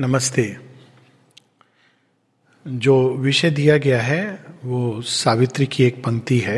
[0.00, 0.56] नमस्ते।
[2.66, 6.56] जो विषय दिया गया है, वो सावित्री की एक पंक्ति है।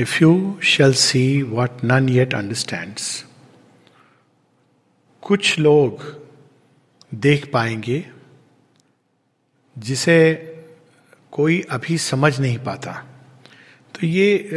[0.00, 3.26] If you shall see what none yet understands
[5.22, 6.04] कुछ लोग
[7.14, 8.04] देख पाएँगे,
[9.78, 10.34] जिसे
[11.32, 12.92] कोई अभी समझ नहीं पाता।
[13.94, 14.50] तो ये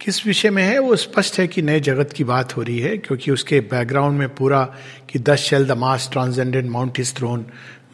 [0.00, 2.96] किस विषय में है, वो स्पष्ट है कि नए जगत की बात हो रही है,
[2.98, 4.62] क्योंकि उसके बैकग्राउंड में पूरा
[5.08, 7.44] कि thus shall the mass transcendent mount is throne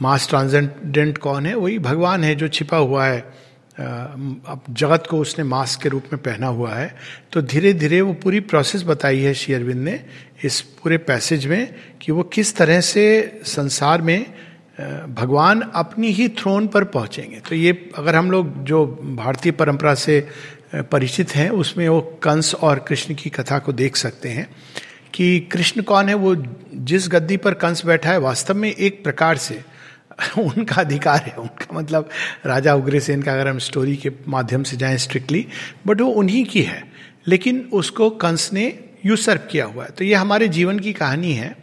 [0.03, 1.55] mass transcendent कौन है?
[1.55, 3.19] वही भगवान है जो छिपा हुआ है।
[3.79, 6.95] अब जगत को उसने मास्क के रूप में पहना हुआ है।
[7.33, 10.01] तो धीरे धीरे वो पूरी प्रोसेस बताई है श्री अरविंद ने,
[10.45, 14.27] इस पूरे पैसेज में, कि वो किस तरह से संसार में
[15.11, 20.29] भगवान अपनी ही थ्रोन पर पहुँचेंगे। तो ये अगर हम लोग जो भारतीय परंपरा से
[20.75, 24.51] परिचित हैं, उसमें वो कंस और कृष्ण की कथा को देख सकते हैं
[25.15, 26.37] कि कृष्ण कौन है, वो
[26.75, 29.61] जिस गद्दी पर कंस बैठा है, वास्तव में एक प्रकार से
[30.39, 32.09] उनका अधिकार है, उनका मतलब
[32.47, 35.47] राजा उग्रसेन का अगर हम स्टोरी के माध्यम से जाएँ स्ट्रिक्टली
[35.87, 36.93] बट वो उन्हीं की है।
[37.27, 41.57] लेकिन उसको कंस ने यूसर्प किया हुआ है। तो ये हमारे जीवन की कहानी है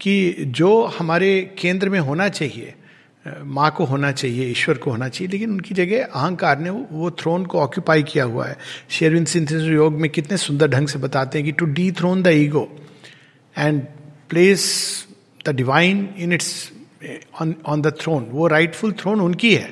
[0.00, 2.74] कि जो हमारे केंद्र में होना चाहिए
[3.26, 7.44] माँ को होना चाहिए, ईश्वर को होना चाहिए, लेकिन उनकी जगह अहंकार ने वो थ्रोन
[7.46, 8.56] को ऑक्यूपाई किया हुआ है।
[8.90, 12.68] शेरविन सिंथेसिस योग में कितने सुंदर ढंग से बताते हैं कि to dethrone the ego
[13.56, 13.82] and
[14.30, 14.64] place
[15.46, 16.70] the divine in its
[17.40, 19.70] on the throne वो राइटफुल थ्रोन उनकी है।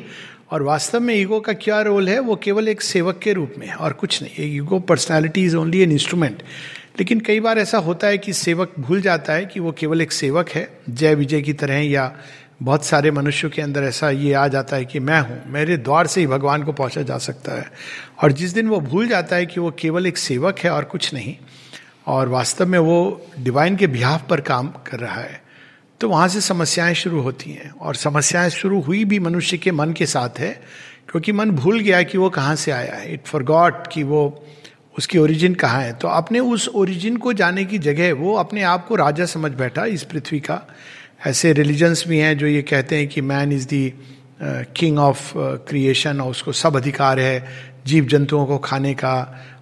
[0.51, 2.19] और वास्तव में ईगो का क्या रोल है?
[2.19, 5.93] वो केवल एक सेवक के रूप में और कुछ नहीं। Ego personality is only an
[5.93, 6.43] instrument
[6.99, 10.13] लेकिन कई बार ऐसा होता है कि सेवक भूल जाता है कि वो केवल एक
[10.13, 12.13] सेवक है, जय विजय की तरह या
[12.61, 16.07] बहुत सारे मनुष्यों के अंदर ऐसा ये आ जाता है कि मैं हूँ, मेरे द्वार
[16.07, 17.71] से ही भगवान को पहुँचा जा सकता है।
[18.23, 21.13] और जिस दिन वो भूल जाता है कि वो केवल एक सेवक है और कुछ
[21.15, 21.37] नहीं,
[22.07, 25.43] और वास्तव में वो डिवाइन के बिहाफ पर काम कर रहा है
[26.01, 29.93] तो वहाँ से समस्याएँ शुरू होती हैं। और समस्याएँ शुरू हुई भी मनुष्य के मन
[29.93, 30.53] के साथ है,
[31.09, 34.23] क्योंकि मन भूल गया कि वो कहाँ से आया है। इट फॉर गॉड कि वो
[34.99, 38.87] उसकी ओरिजिन कहाँ है। तो अपने उस ओरिजिन को जाने की जगह वो अपने आप
[38.87, 40.61] को राजा समझ बैठा इस पृथ्वी का
[41.27, 43.93] ऐसे रिलीजन्स भी हैं जो ये कहते हैं कि man is the
[44.77, 45.33] king of
[45.69, 47.45] creation और उसको सब अधिकार है
[47.87, 49.15] जीव जंतुओं को खाने का।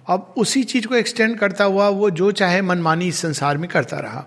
[0.09, 3.97] अब उसी चीज़ को एक्सटेंड करता हुआ वो जो चाहे मनमानी इस संसार में करता
[3.97, 4.25] रहा,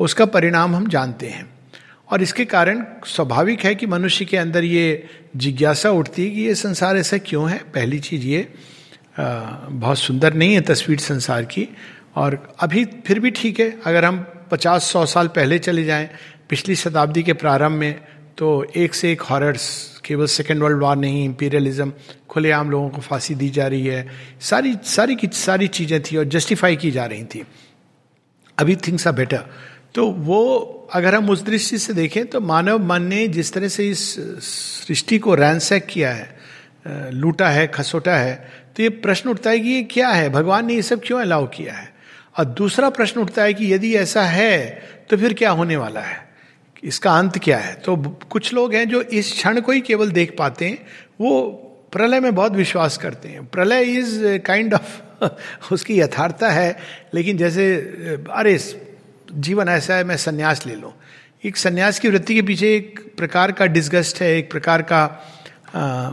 [0.00, 1.48] उसका परिणाम हम जानते हैं।
[2.10, 6.54] और इसके कारण स्वाभाविक है कि मनुष्य के अंदर ये जिज्ञासा उठती है कि ये
[6.54, 7.58] संसार ऐसा क्यों है?
[7.74, 8.48] पहली चीज़ ये
[9.20, 11.68] बहुत सुंदर नहीं है तस्वीर संसार की।
[12.16, 16.08] और अभी फिर भी ठीक है, अगर हम पचास, सौ साल पहले चले जाएँ
[16.52, 17.92] पिछली शताब्दी के प्रारंभ में
[18.38, 18.46] तो
[18.76, 19.66] एक से एक हॉरर्स
[20.04, 21.92] केवल सेकेंड वर्ल्ड वॉर नहीं इंपीरियलिज्म
[22.28, 24.08] खुलेआम लोगों को फांसी दी जा रही है।
[24.40, 27.42] सारी सारी की सारी चीज़ें थी और जस्टिफाई की जा रही थी।
[28.58, 29.44] अभी थिंग्स आर बेटर
[29.94, 33.88] तो वो, अगर हम उस दृष्टि से देखें तो मानव मन ने जिस तरह से
[33.90, 34.04] इस
[34.40, 38.34] सृष्टि को रैनसैक किया है लूटा है, खसोटा है
[38.76, 40.28] तो ये प्रश्न उठता है कि ये क्या है?
[40.28, 41.88] भगवान ने ये सब क्यों अलाउ किया है?
[42.38, 46.31] और दूसरा प्रश्न उठता है कि यदि ऐसा है तो फिर क्या होने वाला है?
[46.82, 47.74] इसका अंत क्या है?
[47.74, 47.96] तो
[48.30, 50.78] कुछ लोग हैं जो इस क्षण को ही केवल देख पाते हैं
[51.20, 51.40] वो
[51.92, 56.78] प्रलय में बहुत विश्वास करते हैं। प्रलय इज़ काइंड ऑफ़ उसकी यथार्थता है
[57.14, 57.74] लेकिन जैसे
[58.30, 58.58] अरे
[59.32, 60.92] जीवन ऐसा है मैं संन्यास ले लूँ।
[61.44, 65.04] एक संन्यास की वृत्ति के पीछे एक प्रकार का डिस्गस्ट है एक प्रकार का
[65.74, 66.10] आ,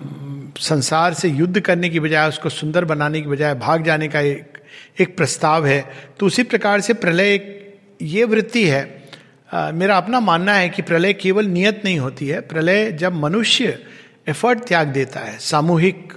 [0.59, 4.57] संसार से युद्ध करने की बजाय उसको सुंदर बनाने की बजाय भाग जाने का एक
[4.99, 5.81] एक प्रस्ताव है।
[6.19, 7.39] तो उसी प्रकार से प्रलय
[8.01, 8.98] ये वृत्ति है
[9.53, 13.77] मेरा अपना मानना है कि प्रलय केवल नियत नहीं होती है। प्रलय जब मनुष्य
[14.27, 16.13] एफर्ट त्याग देता है, सामूहिक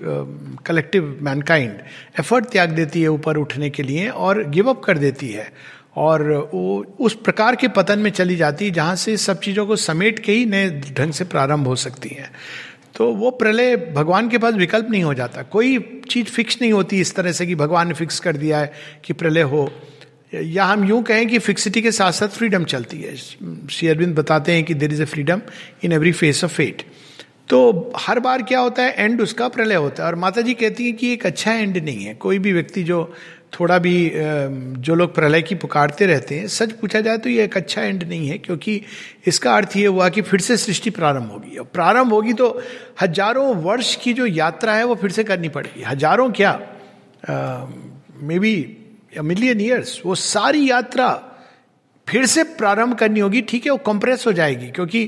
[0.67, 1.79] कलेक्टिव मैनकाइंड
[2.21, 5.53] एफर्ट त्याग देती है ऊपर उठने के लिए और गिव अप कर देती है।
[5.97, 9.77] और वो उस प्रकार के पतन में चली जाती है जहाँ से सब चीज़ों को
[9.77, 12.31] समेट के ही नए ढंग से प्रारंभ हो सकती हैं।
[12.95, 17.01] तो वो प्रलय भगवान के पास विकल्प नहीं हो जाता। कोई चीज़ फिक्स नहीं होती
[17.01, 18.73] इस तरह से कि भगवान ने फिक्स कर दिया है
[19.05, 19.73] कि प्रलय हो।
[20.33, 24.53] या हम यूँ कहें कि फिक्सिटी के साथ साथ फ्रीडम चलती है। श्री अरविंद बताते
[24.53, 25.41] हैं कि there is a freedom
[25.85, 26.83] in every face of fate
[27.49, 28.95] तो हर बार क्या होता है?
[28.95, 32.05] एंड उसका प्रलय होता है। और माता जी कहती है कि एक अच्छा एंड नहीं
[32.05, 33.15] है। कोई भी व्यक्ति जो
[33.59, 37.57] थोड़ा भी जो लोग प्रलय की पुकारते रहते हैं, सच पूछा जाए तो ये एक
[37.57, 38.81] अच्छा एंड नहीं है, क्योंकि
[39.27, 42.49] इसका अर्थ ये हुआ कि फिर से सृष्टि प्रारंभ होगी। और प्रारंभ होगी तो
[43.03, 46.59] हज़ारों वर्ष की जो यात्रा है वो फिर से करनी पड़ेगी। हज़ारों क्या?
[48.23, 48.55] मे बी
[49.13, 51.11] मिलियन ईयर्स वो सारी यात्रा
[52.09, 55.05] फिर से प्रारंभ करनी होगी, ठीक है, वो कंप्रेस हो जाएगी, क्योंकि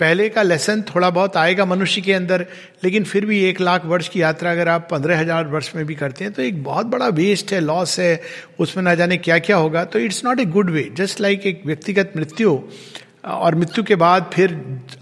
[0.00, 2.46] पहले का लेसन थोड़ा बहुत आएगा मनुष्य के अंदर,
[2.84, 5.94] लेकिन फिर भी एक लाख वर्ष की यात्रा अगर आप पंद्रह हज़ार वर्ष में भी
[5.94, 8.20] करते हैं तो एक बहुत बड़ा वेस्ट है लॉस है,
[8.58, 11.62] उसमें ना जाने क्या क्या होगा तो it's not a good way just like एक
[11.66, 12.58] व्यक्तिगत मृत्यु,
[13.26, 14.52] और मृत्यु के बाद फिर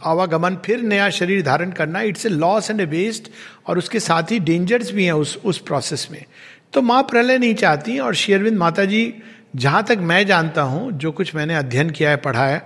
[0.04, 3.30] आवागमन, फिर नया शरीर धारण करना it's a loss and a waste
[3.66, 6.24] और उसके साथ ही डेंजर्स भी हैं उस उस प्रोसेस में।
[6.72, 9.14] तो माँ प्रलय नहीं चाहती और शेरविंद माता जी
[9.56, 12.58] जहाँ तक मैं जानता हूँ, जो कुछ मैंने अध्ययन किया है, पढ़ा है,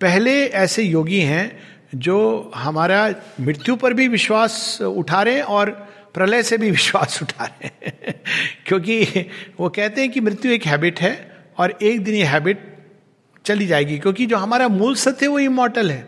[0.00, 1.50] पहले ऐसे योगी हैं
[1.94, 3.08] जो हमारा
[3.40, 5.70] मृत्यु पर भी विश्वास उठा रहे और
[6.14, 8.12] प्रलय से भी विश्वास उठा रहे
[8.66, 9.26] क्योंकि
[9.60, 11.12] वो कहते हैं कि मृत्यु एक हैबिट है
[11.58, 12.66] और एक दिन ये हैबिट
[13.44, 16.06] चली जाएगी, क्योंकि जो हमारा मूल सत्य है वो इमोटल है।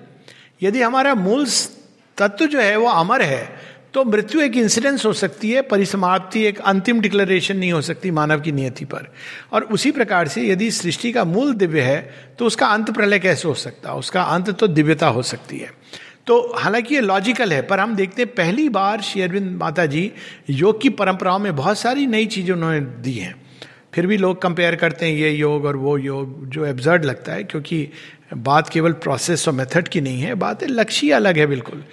[0.63, 1.47] यदि हमारा मूल
[2.19, 3.45] तत्व जो है वो अमर है
[3.95, 8.41] तो मृत्यु एक इंसिडेंस हो सकती है, परिसमाप्ति एक अंतिम डिक्लेरेशन नहीं हो सकती मानव
[8.41, 9.09] की नियति पर।
[9.53, 12.01] और उसी प्रकार से यदि सृष्टि का मूल दिव्य है
[12.39, 13.97] तो उसका अंत प्रलय कैसे हो सकता है?
[13.97, 15.71] उसका अंत तो दिव्यता हो सकती है।
[16.27, 20.11] तो हालाँकि ये लॉजिकल है, पर हम देखते हैं पहली बार श्री अरविंद माता जी
[20.51, 23.35] योग की परंपराओं में बहुत सारी नई चीज़ें उन्होंने दी हैं।
[23.95, 27.45] फिर भी लोग कंपेयर करते हैं ये योग और वो योग, जो एब्जर्ड लगता है,
[27.45, 27.89] क्योंकि
[28.35, 31.85] बात केवल प्रोसेस और मेथड की नहीं है, बात है लक्ष्य अलग है बिल्कुल।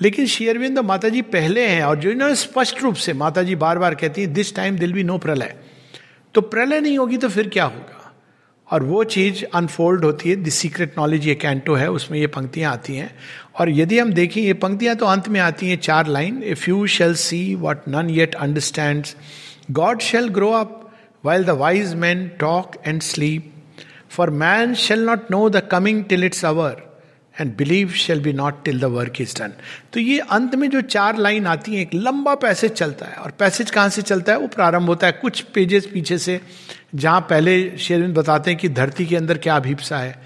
[0.00, 3.78] लेकिन शेयरविंद माता जी पहले हैं और जो इन्होंने स्पष्ट रूप से माता जी बार
[3.78, 5.54] बार कहती है this time there'll be no प्रलय.
[6.34, 7.94] तो प्रलय नहीं होगी तो फिर क्या होगा?
[8.68, 12.72] और वो चीज़ अनफोल्ड होती है द सीक्रेट नॉलेज ये कैंटो है, उसमें ये पंक्तियाँ
[12.72, 13.10] आती हैं।
[13.58, 16.86] और यदि हम देखें, ये पंक्तियाँ तो अंत में आती हैं चार line if you
[16.86, 19.06] shall see what none yet understand
[19.70, 20.92] God shall grow up
[21.24, 23.52] while the wise man talk and sleep
[24.10, 26.87] for man shall not know the coming till its hour
[27.40, 29.52] and believe shall be not till the work is done
[29.92, 33.30] तो ये अंत में जो चार line आती है, एक लंबा पैसेज चलता है। और
[33.38, 34.38] पैसेज कहाँ से चलता है?
[34.38, 36.40] वो प्रारंभ होता है कुछ पेजेस पीछे से,
[36.94, 40.16] जहाँ पहले शेरविंद बताते हैं कि धरती के अंदर क्या अभिप्सा है।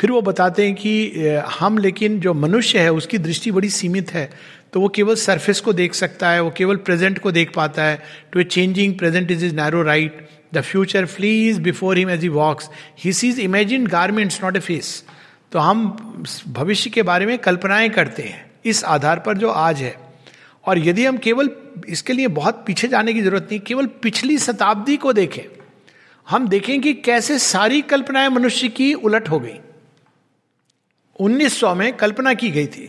[0.00, 4.28] फिर वो बताते हैं कि हम लेकिन जो मनुष्य है, उसकी दृष्टि बड़ी सीमित है।
[4.72, 8.02] तो वो केवल सरफेस को देख सकता है, वो केवल प्रेजेंट को देख पाता है।
[8.32, 12.28] To a changing present is is narrow right the future flees before him as he
[12.30, 12.68] walks
[13.04, 15.02] he sees imagine garments not a face
[15.52, 15.88] तो हम
[16.48, 19.94] भविष्य के बारे में कल्पनाएँ करते हैं, इस आधार पर जो आज है।
[20.64, 21.50] और यदि हम केवल
[21.88, 25.42] इसके लिए बहुत पीछे जाने की ज़रूरत नहीं, केवल पिछली शताब्दी को देखें,
[26.26, 29.58] हम देखें कि कैसे सारी कल्पनाएँ मनुष्य की उलट हो गई।
[31.18, 32.88] 1900 में कल्पना की गई थी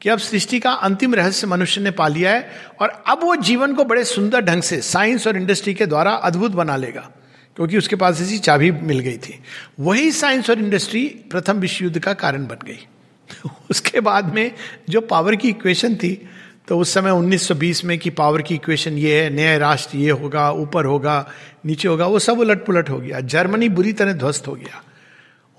[0.00, 2.50] कि अब सृष्टि का अंतिम रहस्य मनुष्य ने पा लिया है
[2.80, 6.52] और अब वो जीवन को बड़े सुंदर ढंग से साइंस और इंडस्ट्री के द्वारा अद्भुत
[6.52, 7.10] बना लेगा।
[7.56, 9.40] क्योंकि उसके पास ऐसी चाबी मिल गई थी।
[9.80, 12.86] वही साइंस और इंडस्ट्री प्रथम विश्व युद्ध का कारण बन गई।
[13.70, 14.52] उसके बाद में
[14.88, 16.28] जो पावर की इक्वेशन थी
[16.68, 20.50] तो उस समय 1920 में कि पावर की इक्वेशन ये है, नया राष्ट्र ये होगा,
[20.50, 21.30] ऊपर होगा,
[21.66, 24.82] नीचे होगा, वो सब उलट पुलट हो गया। जर्मनी बुरी तरह ध्वस्त हो गया।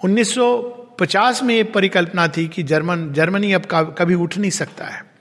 [0.04, 5.15] 1950 में ये परिकल्पना थी कि जर्मन, जर्मनी अब कभी उठ नहीं सकता है।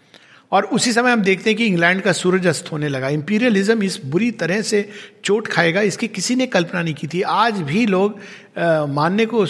[0.54, 4.00] और उसी समय हम देखते हैं कि इंग्लैंड का सूरज अस्त होने लगा। इंपीरियलिज्म इस
[4.04, 4.90] बुरी तरह से
[5.24, 8.20] चोट खाएगा इसकी किसी ने कल्पना नहीं की थी। आज भी लोग
[8.58, 9.46] आ, मानने को आ,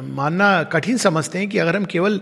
[0.00, 2.20] मानना कठिन समझते हैं कि अगर हम केवल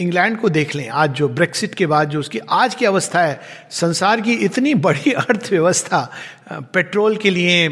[0.00, 3.40] इंग्लैंड को देख लें आज जो ब्रेक्सिट के बाद जो उसकी आज की अवस्था है
[3.70, 6.12] संसार की इतनी बड़ी अर्थव्यवस्था
[6.52, 7.68] पेट्रोल के लिए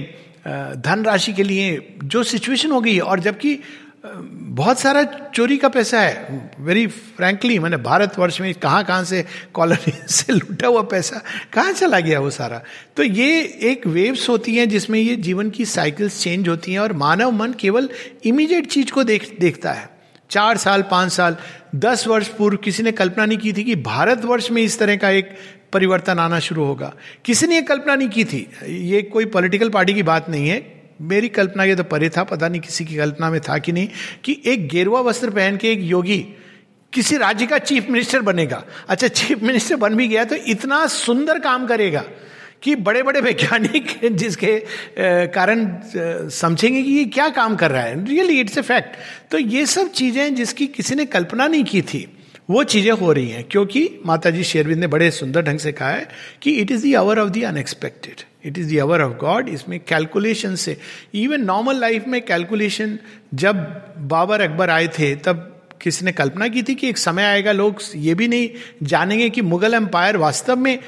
[0.76, 3.58] धनराशि के लिए जो सिचुएशन हो गई है और जबकि
[4.32, 9.24] बहुत सारा चोरी का पैसा है। वेरी फ्रैंकली मैंने भारतवर्ष में कहाँ कहाँ से
[9.54, 11.22] कॉलोनी से लूटा हुआ पैसा,
[11.52, 12.62] कहाँ चला गया वो सारा?
[12.96, 16.92] तो ये एक वेव्स होती हैं जिसमें ये जीवन की साइकिल्स चेंज होती हैं और
[16.92, 17.88] मानव मन केवल
[18.24, 19.90] इमीडिएट चीज़ को देख, देखता है।
[20.30, 21.36] चार साल, पाँच साल,
[21.74, 25.10] दस वर्ष पूर्व किसी ने कल्पना नहीं की थी कि भारतवर्ष में इस तरह का
[25.10, 25.36] एक
[25.72, 29.94] परिवर्तन आना शुरू होगा। किसी ने यह कल्पना नहीं की थी। ये कोई पॉलिटिकल पार्टी
[29.94, 33.30] की बात नहीं है। मेरी कल्पना ये तो परे था, पता नहीं किसी की कल्पना
[33.30, 33.88] में था कि नहीं,
[34.24, 36.18] कि एक गेरुआ वस्त्र पहन के एक योगी
[36.92, 41.38] किसी राज्य का चीफ मिनिस्टर बनेगा। अच्छा चीफ मिनिस्टर बन भी गया तो इतना सुंदर
[41.38, 42.04] काम करेगा
[42.62, 44.56] कि बड़े बड़े वैज्ञानिक जिसके
[45.28, 45.66] कारण
[46.30, 48.96] समझेंगे कि ये क्या काम कर रहा है। रियली इट्स ए फैक्ट
[49.30, 52.06] तो ये सब चीज़ें जिसकी किसी ने कल्पना नहीं की थी,
[52.50, 55.90] वो चीज़ें हो रही हैं, क्योंकि माता जी शेरविंद ने बड़े सुंदर ढंग से कहा
[55.90, 56.08] है
[56.42, 59.80] कि it is the hour of the unexpected it is the hour of God इसमें
[59.80, 60.76] कैलकुलेशन से
[61.14, 62.98] इवन नॉर्मल लाइफ में कैलकुलेशन
[63.34, 63.56] जब
[63.98, 67.76] बाबर अकबर आए थे, तब किसी ने कल्पना की थी कि एक समय आएगा, लोग
[67.96, 68.48] ये भी नहीं
[68.82, 70.78] जानेंगे कि मुगल एम्पायर वास्तव में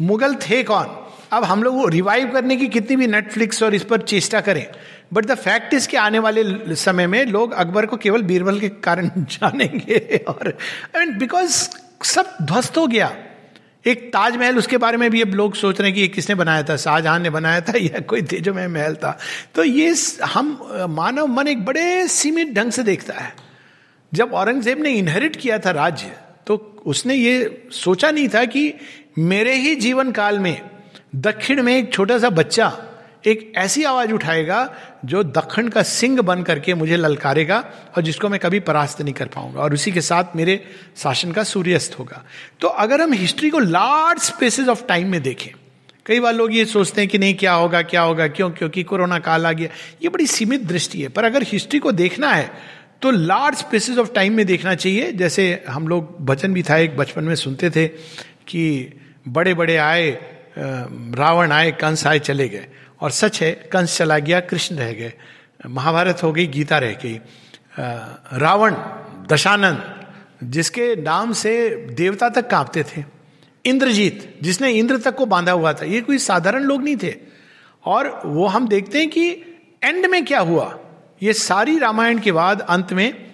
[0.00, 0.86] मुगल थे कौन?
[1.32, 4.66] अब हम लोग वो रिवाइव करने की कितनी भी नेटफ्लिक्स और इस पर चेष्टा करें।
[5.12, 8.68] बट द फैक्ट इज़ कि आने वाले समय में लोग अकबर को केवल बीरबल के
[8.68, 10.58] कारण जानेंगे और
[10.96, 11.68] मीन बिकॉज़
[12.04, 13.16] सब ध्वस्त हो गया।
[13.84, 16.62] एक ताजमहल, उसके बारे में भी अब लोग सोच रहे हैं कि ये किसने बनाया
[16.62, 16.76] था?
[16.76, 19.18] शाहजहां ने बनाया था या कोई तेजो में महल था?
[19.54, 20.58] तो ये हम
[20.90, 23.34] मानव मन एक बड़े सीमित ढंग से देखता है।
[24.12, 26.12] जब औरंगज़ेब ने इनहेरिट किया था राज्य
[26.46, 28.72] तो उसने ये सोचा नहीं था कि
[29.18, 30.60] मेरे ही जीवन काल में,
[31.16, 32.68] दक्षिण में एक छोटा सा बच्चा
[33.24, 34.58] एक ऐसी आवाज़ उठाएगा
[35.04, 37.58] जो दखन का सिंह बन करके मुझे ललकारेगा
[37.96, 40.60] और जिसको मैं कभी परास्त नहीं कर पाऊँगा। और उसी के साथ मेरे
[40.96, 42.24] शासन का सूर्यास्त होगा।
[42.60, 45.50] तो अगर हम हिस्ट्री को लार्ज स्पेसेस ऑफ़ टाइम में देखें,
[46.06, 48.50] कई बार लोग ये सोचते हैं कि नहीं, क्या होगा क्या होगा, क्यों?
[48.50, 49.68] क्योंकि कोरोना काल आ गया।
[50.02, 52.50] ये बड़ी सीमित दृष्टि है। पर अगर हिस्ट्री को देखना है
[53.02, 56.96] तो लार्ज स्पेसिस ऑफ़ टाइम में देखना चाहिए। जैसे हम लोग भजन भी था, एक
[56.96, 57.86] बचपन में सुनते थे
[58.48, 60.10] कि बड़े बड़े आए
[60.58, 62.66] रावण आए, कंस आए, चले गए।
[63.02, 65.12] और सच है, कंस चला गया, कृष्ण रह गए।
[65.66, 67.20] महाभारत हो गई, गीता रह गई।
[68.38, 68.74] रावण
[69.26, 70.06] दशानंद
[70.44, 73.04] जिसके नाम से देवता तक कांपते थे।
[73.64, 77.14] इंद्रजीत, जिसने इंद्र तक को बांधा हुआ था, ये कोई साधारण लोग नहीं थे।
[77.84, 79.30] और वो हम देखते हैं कि
[79.82, 80.78] एंड में क्या हुआ।
[81.22, 83.32] ये सारी रामायण के बाद अंत में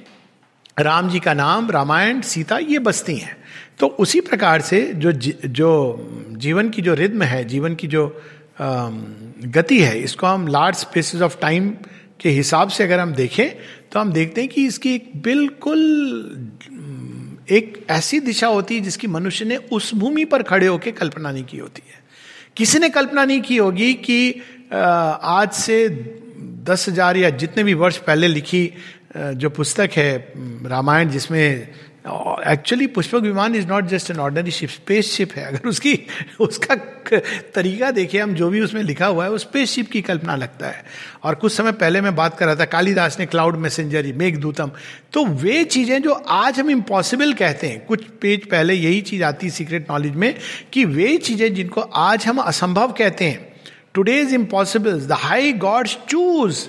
[0.79, 3.37] राम जी का नाम, रामायण, सीता, ये बसती हैं।
[3.79, 5.13] तो उसी प्रकार से जो
[5.47, 5.99] जो
[6.31, 8.23] जीवन की जो रिद्म है, जीवन की जो
[8.59, 11.71] गति है। इसको हम लार्ज स्पेसिस ऑफ़ टाइम
[12.21, 13.49] के हिसाब से अगर हम देखें
[13.93, 15.81] तो हम देखते हैं कि इसकी एक बिल्कुल
[17.51, 21.45] एक ऐसी दिशा होती है जिसकी मनुष्य ने उस भूमि पर खड़े होकर कल्पना नहीं
[21.45, 22.03] की होती है।
[22.57, 25.89] किसी ने कल्पना नहीं की होगी कि आज से
[26.65, 28.71] दस हज़ार या जितने भी वर्ष पहले लिखी
[29.17, 30.33] जो पुस्तक है
[30.67, 31.69] रामायण, जिसमें
[32.47, 35.99] actually Pushpak Viman is not just an ordinary ship space ship है। अगर उसकी,
[36.41, 36.75] उसका
[37.55, 40.67] तरीका देखें हम जो भी उसमें लिखा हुआ है, वो स्पेस शिप की कल्पना लगता
[40.67, 40.85] है।
[41.25, 44.71] और कुछ समय पहले मैं बात कर रहा था, कालिदास ने क्लाउड मैसेंजर मेघदूतम
[45.13, 49.47] तो वे चीज़ें जो आज हम इम्पॉसिबल कहते हैं, कुछ पेज पहले यही चीज़ आती
[49.47, 50.35] है सीक्रेट नॉलेज में,
[50.73, 53.47] कि वे चीज़ें जिनको आज हम असंभव कहते हैं।
[53.95, 56.67] Today is impossible the high gods choose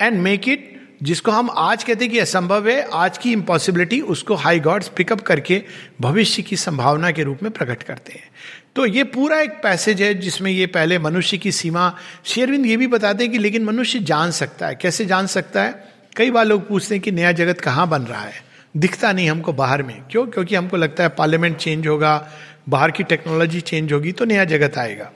[0.00, 0.70] and make it
[1.02, 5.20] जिसको हम आज कहते हैं कि असंभव है, आज की इम्पॉसिबिलिटी उसको हाई गॉड्स पिकअप
[5.20, 5.62] करके
[6.00, 8.30] भविष्य की संभावना के रूप में प्रकट करते हैं।
[8.76, 12.86] तो ये पूरा एक पैसेज है जिसमें ये पहले मनुष्य की सीमा, शेरविंद ये भी
[12.86, 15.92] बताते हैं कि लेकिन मनुष्य जान सकता है। कैसे जान सकता है?
[16.16, 18.34] कई बार लोग पूछते हैं कि नया जगत कहाँ बन रहा है?
[18.76, 20.26] दिखता नहीं हमको बाहर में। क्यों?
[20.26, 22.30] क्योंकि हमको लगता है पार्लियामेंट चेंज होगा,
[22.68, 25.12] बाहर की टेक्नोलॉजी चेंज होगी तो नया जगत आएगा।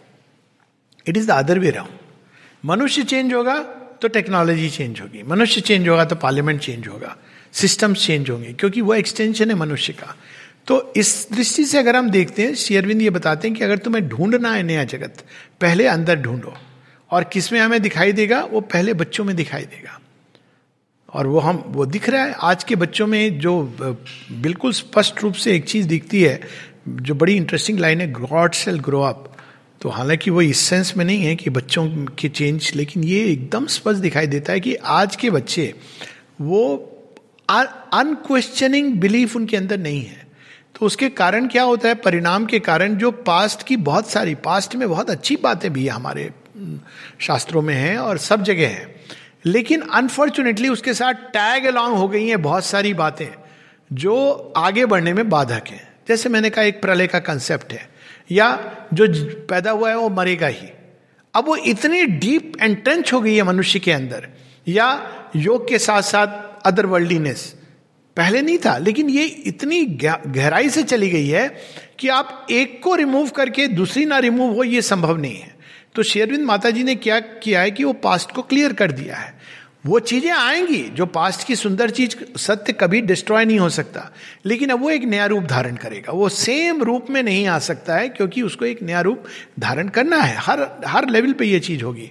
[1.06, 1.98] It is the other way round
[2.64, 7.16] मनुष्य चेंज होगा तो टेक्नोलॉजी चेंज होगी। मनुष्य चेंज होगा तो पार्लियामेंट चेंज होगा।
[7.52, 10.16] सिस्टम्स चेंज होंगे, क्योंकि वो एक्सटेंशन है मनुष्य का।
[10.66, 14.08] तो इस दृष्टि से अगर हम देखते हैं शेयरविंद ये बताते हैं कि अगर तुम्हें
[14.08, 15.24] ढूंढना है नया जगत,
[15.60, 16.54] पहले अंदर ढूंढो।
[17.10, 18.44] और किसमें हमें दिखाई देगा?
[18.44, 20.00] वो पहले बच्चों में दिखाई देगा।
[21.14, 23.76] और वो हम, वो दिख रहा है। आज के बच्चों में जो
[24.32, 26.40] बिल्कुल स्पष्ट रूप से एक चीज़ दिखती है,
[26.88, 29.35] जो बड़ी इंटरेस्टिंग लाइन है गॉड सेल ग्रो अप
[29.86, 33.66] तो हालाँकि वो इस सेंस में नहीं है कि बच्चों के चेंज, लेकिन ये एकदम
[33.66, 35.74] स्पष्ट दिखाई देता है कि आज के बच्चे,
[36.40, 36.76] वो
[37.50, 40.26] अनक्वेश्चनिंग बिलीफ उनके अंदर नहीं है।
[40.74, 41.94] तो उसके कारण क्या होता है?
[41.94, 46.30] परिणाम के कारण जो पास्ट की बहुत सारी पास्ट में बहुत अच्छी बातें भी हमारे
[47.18, 49.00] शास्त्रों में हैं और सब जगह हैं।
[49.44, 53.28] लेकिन अनफॉर्चुनेटली उसके साथ टैग अलॉन्ग हो गई हैं बहुत सारी बातें
[53.92, 57.95] जो आगे बढ़ने में बाधक हैं। जैसे मैंने कहा, एक प्रलय का कंसेप्ट है।
[58.30, 58.48] या
[58.92, 59.06] जो
[59.46, 60.68] पैदा हुआ है वो मरेगा ही।
[61.34, 64.28] अब वो इतनी डीप एंट्रेंच हो गई है मनुष्य के अंदर,
[64.66, 67.54] या योग के साथ साथ अदर वर्ल्डीनेस
[68.16, 71.48] पहले नहीं था, लेकिन ये इतनी गहराई से चली गई है
[71.98, 75.54] कि आप एक को रिमूव करके दूसरी ना रिमूव हो, ये संभव नहीं है।
[75.94, 79.16] तो शेरविंद माता जी ने क्या किया है कि वो पास्ट को क्लियर कर दिया
[79.16, 79.34] है।
[79.86, 84.10] वो चीज़ें आएँगी जो पास्ट की सुंदर चीज़ सत्य कभी डिस्ट्रॉय नहीं हो सकता।
[84.46, 87.96] लेकिन अब वो एक नया रूप धारण करेगा। वो सेम रूप में नहीं आ सकता
[87.96, 89.24] है, क्योंकि उसको एक नया रूप
[89.60, 92.10] धारण करना है। हर हर लेवल पे ये चीज़ होगी।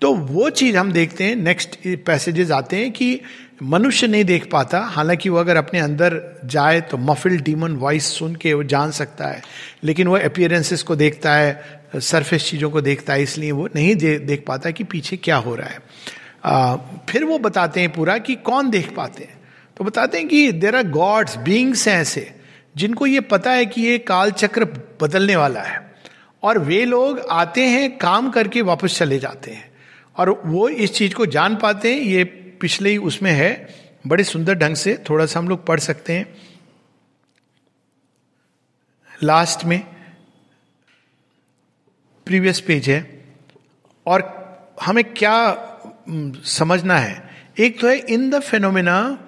[0.00, 1.76] तो वो चीज़ हम देखते हैं। नेक्स्ट
[2.06, 3.20] पैसेजेस आते हैं कि
[3.62, 8.34] मनुष्य नहीं देख पाता। हालाँकि वो अगर अपने अंदर जाए तो मफिल डीमन वॉइस सुन
[8.36, 9.42] के वो जान सकता है।
[9.84, 14.44] लेकिन वो अपियरेंसेस को देखता है सरफेस चीज़ों को देखता है, इसलिए वो नहीं देख
[14.46, 15.78] पाता कि पीछे क्या हो रहा है।
[16.44, 16.76] आ,
[17.08, 19.40] फिर वो बताते हैं पूरा कि कौन देख पाते हैं।
[19.76, 22.40] तो बताते हैं कि देर आर गॉड्स बींग्स हैं ऐसे
[22.76, 24.64] जिनको ये पता है कि ये काल चक्र
[25.02, 25.94] बदलने वाला है।
[26.42, 29.72] और वे लोग आते हैं काम करके वापस चले जाते हैं।
[30.16, 32.24] और वो इस चीज़ को जान पाते हैं ये
[32.60, 33.68] पिछले ही उसमें है
[34.06, 36.36] बड़े सुंदर ढंग से थोड़ा सा हम लोग पढ़ सकते हैं।
[39.22, 39.80] लास्ट में
[42.26, 43.24] प्रीवियस पेज है।
[44.06, 44.42] और
[44.82, 45.68] हमें क्या
[46.44, 49.18] समझना है। एक तो है in the phenomena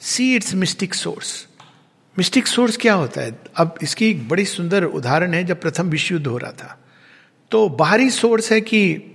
[0.00, 1.46] see its mystic source
[2.18, 3.38] mystic source क्या होता है?
[3.56, 6.78] अब इसकी एक बड़ी सुंदर उदाहरण है, जब प्रथम विश्व युद्ध हो रहा था।
[7.50, 9.14] तो बाहरी सोर्स है कि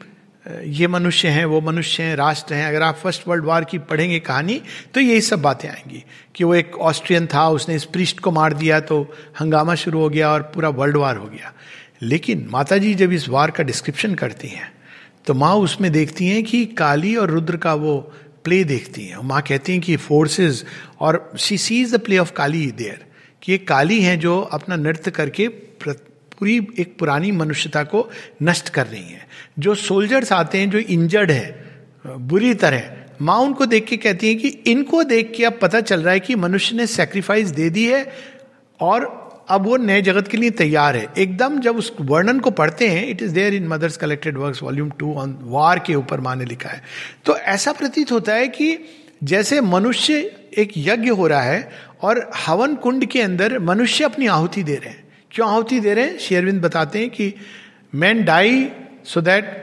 [0.63, 4.19] ये मनुष्य हैं, वो मनुष्य हैं, राष्ट्र हैं, अगर आप फ़र्स्ट वर्ल्ड वार की पढ़ेंगे
[4.19, 4.61] कहानी
[4.93, 6.03] तो यही सब बातें आएँगी।
[6.35, 10.09] कि वो एक ऑस्ट्रियन था, उसने इस पृष्ठ को मार दिया तो हंगामा शुरू हो
[10.09, 11.53] गया और पूरा वर्ल्ड वार हो गया।
[12.01, 14.71] लेकिन माता जी जब इस वार का डिस्क्रिप्शन करती हैं
[15.25, 18.11] तो माँ उसमें देखती हैं कि काली और रुद्र का वो
[18.43, 20.65] प्ले देखती हैं। माँ कहती हैं कि फोर्सेस
[20.99, 23.05] और she sees the play of Kali there
[23.41, 28.09] कि ये काली हैं जो अपना नृत्य करके पूरी एक पुरानी मनुष्यता को
[28.43, 29.27] नष्ट कर रही हैं।
[29.59, 31.71] जो सोल्जर्स आते हैं, जो इंजर्ड है,
[32.07, 36.01] बुरी तरह, माँ उनको देख के कहती है कि इनको देख के अब पता चल
[36.01, 38.13] रहा है कि मनुष्य ने सेक्रीफाइस दे दी है
[38.79, 42.87] और अब वो नए जगत के लिए तैयार है। एकदम जब उस वर्णन को पढ़ते
[42.87, 46.35] हैं it is there in Mother's collected works volume two on war के ऊपर माँ
[46.35, 46.81] ने लिखा है।
[47.25, 48.77] तो ऐसा प्रतीत होता है कि
[49.23, 50.19] जैसे मनुष्य
[50.57, 51.69] एक यज्ञ हो रहा है
[52.01, 56.05] और हवन कुंड के अंदर मनुष्य अपनी आहुति दे रहे हैं। क्यों आहुति दे रहे
[56.05, 56.17] हैं?
[56.17, 57.33] शेयरविंद बताते हैं कि
[57.95, 58.69] man die
[59.05, 59.59] so that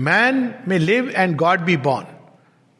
[0.00, 2.06] man may live and God be born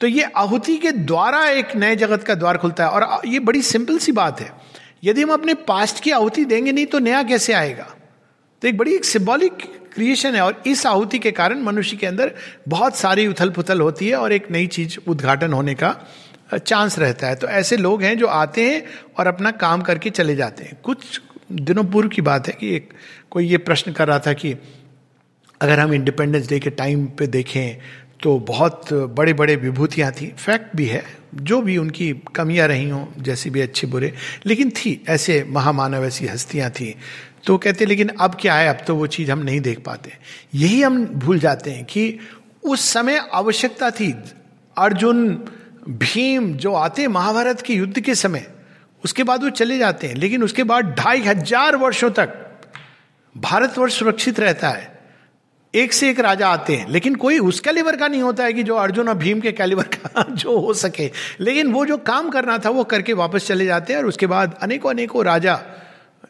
[0.01, 3.63] तो ये आहुति के द्वारा एक नए जगत का द्वार खुलता है और ये बड़ी
[3.63, 4.51] सिंपल सी बात है।
[5.03, 7.95] यदि हम अपने पास्ट की आहुति देंगे नहीं तो नया कैसे आएगा?
[8.63, 9.53] तो एक बड़ी एक सिंबॉलिक
[9.95, 12.35] क्रिएशन है और इस आहुति के कारण मनुष्य के अंदर
[12.69, 15.97] बहुत सारी उथल पुथल होती है और एक नई चीज़ उद्घाटन होने का
[16.59, 18.83] चांस रहता है। तो ऐसे लोग हैं जो आते हैं
[19.19, 21.21] और अपना काम करके चले जाते हैं। कुछ
[21.53, 22.93] दिनों पूर्व की बात है कि एक
[23.31, 24.55] कोई ये प्रश्न कर रहा था कि
[25.61, 27.77] अगर हम इंडिपेंडेंस डे के टाइम पे देखें
[28.23, 31.03] तो बहुत बड़े बड़े विभूतियाँ थी। फैक्ट भी है,
[31.35, 34.13] जो भी उनकी कमियाँ रही हों, जैसे भी अच्छे बुरे,
[34.47, 36.95] लेकिन थी, ऐसे महामानव, ऐसी हस्तियाँ थी।
[37.47, 38.69] तो कहते, लेकिन अब क्या है?
[38.69, 40.13] अब तो वो चीज़ हम नहीं देख पाते।
[40.55, 42.19] यही हम भूल जाते हैं कि
[42.65, 44.15] उस समय आवश्यकता थी।
[44.77, 45.27] अर्जुन,
[45.89, 48.47] भीम जो आते महाभारत के युद्ध के समय,
[49.05, 52.39] उसके बाद वो चले जाते हैं, लेकिन उसके बाद ढाई हज़ार वर्षों तक
[53.37, 54.92] भारतवर्ष सुरक्षित रहता है।
[55.75, 58.63] एक से एक राजा आते हैं, लेकिन कोई उस कैलिबर का नहीं होता है कि
[58.63, 61.11] जो अर्जुन और भीम के कैलिबर का जो हो सके।
[61.41, 64.59] लेकिन वो जो काम करना था, वो करके वापस चले जाते हैं और उसके बाद
[64.63, 65.61] अनेकों अनेकों राजा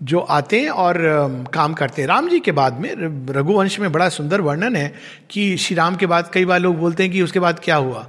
[0.02, 0.96] जो आते हैं और
[1.54, 2.94] काम करते हैं। राम जी के बाद में
[3.32, 4.94] रघुवंश में बड़ा सुंदर वर्णन है
[5.30, 8.08] कि श्री राम के बाद कई बार लोग बोलते हैं कि उसके बाद क्या हुआ।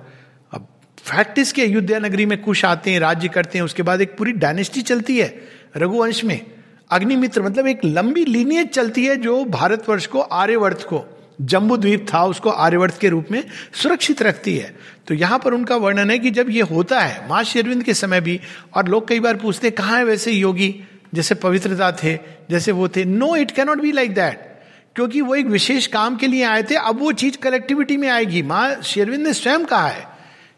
[0.52, 4.18] अब फैक्ट इसके अयोध्या नगरी में कुछ आते हैं, राज्य करते हैं, उसके बाद एक
[4.18, 5.42] पूरी डायनेस्टी चलती है
[5.78, 6.46] रघुवंश में।
[6.92, 11.06] अग्निमित्र मतलब एक लंबी लीनियत चलती है जो भारतवर्ष को, आर्यवर्त को
[11.42, 13.44] जम्बू द्वीप था, उसको आर्यवर्त के रूप में
[13.74, 14.76] सुरक्षित रखती है।
[15.08, 18.22] तो यहाँ पर उनका वर्णन है कि जब ये होता है, माँ शेरविंद के समय
[18.22, 18.40] भी,
[18.74, 20.84] और लोग कई बार पूछते कहाँ है वैसे योगी?
[21.14, 22.16] जैसे पवित्रता थे,
[22.50, 24.52] जैसे वो थे। No it cannot be like that
[24.96, 28.42] क्योंकि वो एक विशेष काम के लिए आए थे, अब वो चीज़ कलेक्टिविटी में आएगी।
[28.42, 30.06] माँ शेरविंद ने स्वयं कहा है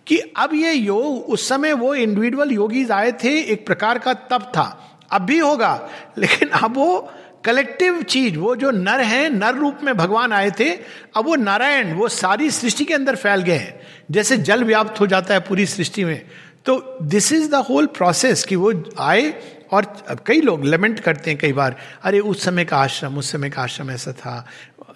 [0.07, 4.51] कि अब ये योग, उस समय वो इंडिविजुअल योगीज आए थे, एक प्रकार का तप
[4.55, 4.65] था।
[5.11, 7.11] अब भी होगा, लेकिन अब वो
[7.45, 10.69] कलेक्टिव चीज़, वो जो नर हैं, नर रूप में भगवान आए थे,
[11.17, 13.81] अब वो नारायण, वो सारी सृष्टि के अंदर फैल गए हैं।
[14.11, 16.25] जैसे जल व्याप्त हो जाता है पूरी सृष्टि में।
[16.65, 19.33] तो this is the whole process कि वो आए
[19.71, 23.49] और कई लोग लेमेंट करते हैं कई बार, अरे, उस समय का आश्रम, उस समय
[23.49, 24.47] का आश्रम ऐसा था।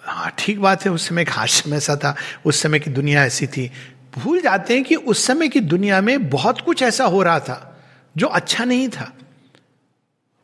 [0.02, 3.46] हाँ ठीक बात है, उस समय का आश्रम ऐसा था, उस समय की दुनिया ऐसी
[3.46, 3.70] थी।
[4.18, 7.80] भूल जाते हैं कि उस समय की दुनिया में बहुत कुछ ऐसा हो रहा था,
[8.16, 9.12] जो अच्छा नहीं था।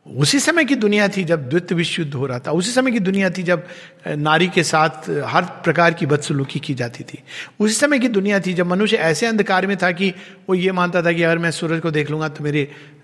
[0.07, 2.99] उसी समय की दुनिया थी जब द्वितीय विश्व युद्ध हो रहा था। उसी समय की
[2.99, 3.63] दुनिया थी जब
[4.07, 7.19] नारी के साथ हर प्रकार की बदसलूकी की जाती थी।
[7.59, 10.13] उसी समय की दुनिया थी जब मनुष्य ऐसे अंधकार में था कि
[10.49, 12.61] वो ये मानता था कि अगर मैं सूरज को देख लूँगा तो मेरे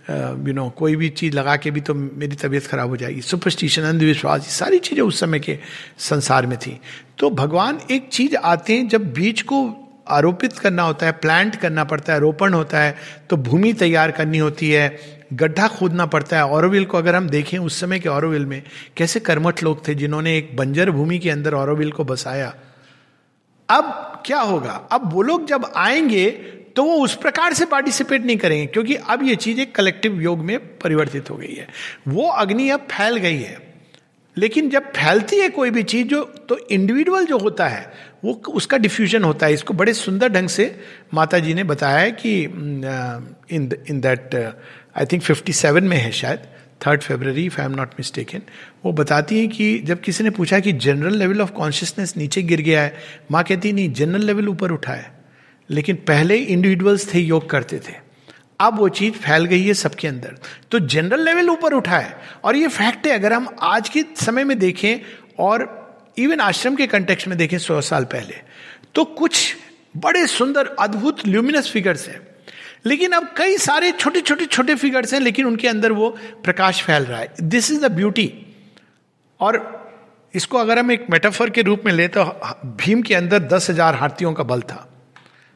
[0.10, 3.82] यू नो कोई भी चीज़ लगा के भी तो मेरी तबीयत खराब हो जाएगी। सुपरस्टिशन
[3.82, 5.58] अंधविश्वास सारी चीज़ें उस समय के
[6.00, 6.80] संसार में थी।
[7.18, 9.66] तो भगवान एक चीज़ आते हैं जब बीज को
[10.10, 12.96] आरोपित करना होता है प्लांट करना पड़ता है, रोपण होता है
[13.30, 14.88] तो भूमि तैयार करनी होती है
[15.34, 18.62] गड्ढा खोदना पड़ता है औरविल को, अगर हम देखें उस समय के औरविल में,
[18.98, 22.54] कैसे कर्मठ लोग थे जिन्होंने एक बंजर भूमि के अंदर औरविल को बसाया।
[23.70, 24.72] अब क्या होगा?
[24.92, 26.30] अब वो लोग जब आएँगे
[26.76, 30.40] तो वो उस प्रकार से पार्टिसिपेट नहीं करेंगे, क्योंकि अब ये चीज़ एक कलेक्टिव योग
[30.40, 31.68] में परिवर्तित हो गई है।
[32.08, 33.58] वो अग्नि अब फैल गई है।
[34.38, 37.92] लेकिन जब फैलती है कोई भी चीज़ जो तो इंडिविजुअल जो होता है,
[38.26, 40.66] वो उसका डिफ्यूजन होता है। इसको बड़े सुंदर ढंग से
[41.14, 44.36] माता जी ने बताया है कि इन इन दैट
[44.98, 46.40] आई थिंक 57 में है शायद
[46.88, 48.42] third February if I am not mistaken
[48.86, 52.62] वो बताती है कि जब किसी ने पूछा कि जनरल लेवल ऑफ़ कॉन्शियसनेस नीचे गिर
[52.62, 52.96] गया है,
[53.32, 55.14] माँ कहती नहीं जनरल लेवल ऊपर उठा है।
[55.70, 57.94] लेकिन पहले इंडिविजुअल्स थे, योग करते थे।
[58.60, 60.36] अब वो चीज़ फैल गई है सबके अंदर।
[60.72, 64.44] तो जनरल लेवल ऊपर उठा है। और ये फैक्ट है, अगर हम आज के समय
[64.44, 64.98] में देखें,
[65.40, 65.84] और
[66.18, 68.36] इवन आश्रम के कंटेक्स में देखें, सौ साल पहले
[68.96, 69.56] तो कुछ
[69.98, 72.33] बड़े सुंदर, अद्भुत ल्यूमिनस फिगर्स हैं।
[72.86, 76.10] लेकिन अब कई सारे छोटे छोटे छोटे फिगर्स हैं, लेकिन उनके अंदर वो
[76.44, 78.32] प्रकाश फैल रहा है। दिस इज़ द ब्यूटी
[79.40, 79.62] और
[80.34, 82.24] इसको अगर हम एक मेटाफर के रूप में ले तो
[82.78, 84.88] भीम के अंदर दस हज़ार हाथियों का बल था।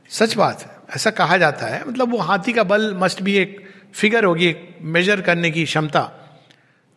[0.10, 3.60] सच बात है, ऐसा कहा जाता है। मतलब वो हाथी का बल मस्ट भी एक
[3.94, 6.02] फिगर होगी, एक मेजर करने की क्षमता।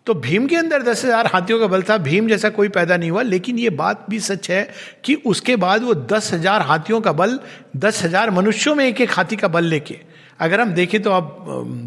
[0.06, 3.10] तो भीम के अंदर दस हज़ार हाथियों का बल था। भीम जैसा कोई पैदा नहीं
[3.10, 4.62] हुआ, लेकिन ये बात भी सच है
[5.04, 7.38] कि उसके बाद वो दस हज़ार हाथियों का बल,
[7.76, 9.98] दस हज़ार मनुष्यों में एक एक हाथी का बल लेके
[10.40, 11.44] अगर हम देखें तो अब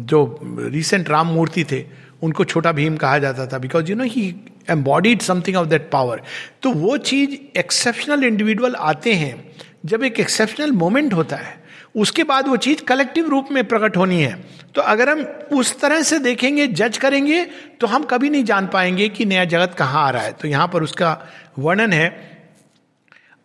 [0.08, 1.84] जो रिसेंट राम मूर्ति थे,
[2.22, 4.34] उनको छोटा भीम कहा जाता था because you know he
[4.70, 6.22] embodied something of that power
[6.62, 9.44] तो वो चीज़ एक्सेप्शनल इंडिविजुअल आते हैं,
[9.86, 11.62] जब एक एक्सेप्शनल मोमेंट होता है,
[11.94, 14.42] उसके बाद वो चीज़ कलेक्टिव रूप में प्रकट होनी है।
[14.74, 15.20] तो अगर हम
[15.52, 17.44] उस तरह से देखेंगे जज करेंगे
[17.80, 20.68] तो हम कभी नहीं जान पाएँगे कि नया जगत कहाँ आ रहा है। तो यहाँ
[20.68, 21.18] पर उसका
[21.58, 22.08] वर्णन है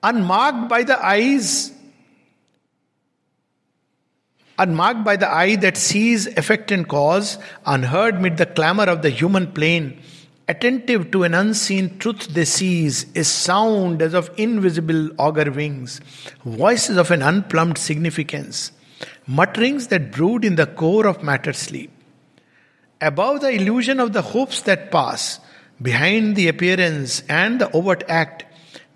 [0.03, 1.49] unmarked by the eyes
[4.59, 9.09] unmarked by the eye that sees effect and cause, unheard mid the clamor of the
[9.09, 9.99] human plane,
[10.47, 15.99] attentive to an unseen truth they seize, a sound as of invisible augur wings,
[16.45, 18.71] voices of an unplumbed significance
[19.27, 21.91] mutterings that brood in the core of matter sleep.
[22.99, 25.39] Above the illusion of the hopes that pass,
[25.81, 28.43] behind the appearance and the overt act,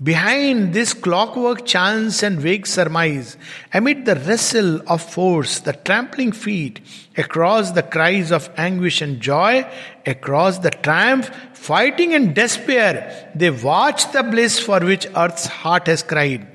[0.03, 3.37] behind this clockwork chance and vague surmise,
[3.73, 6.81] amid the wrestle of force, the trampling feet,
[7.17, 9.65] across the cries of anguish and joy,
[10.05, 16.03] across the triumph, fighting and despair, they watch the bliss for which earth's heart has
[16.03, 16.47] cried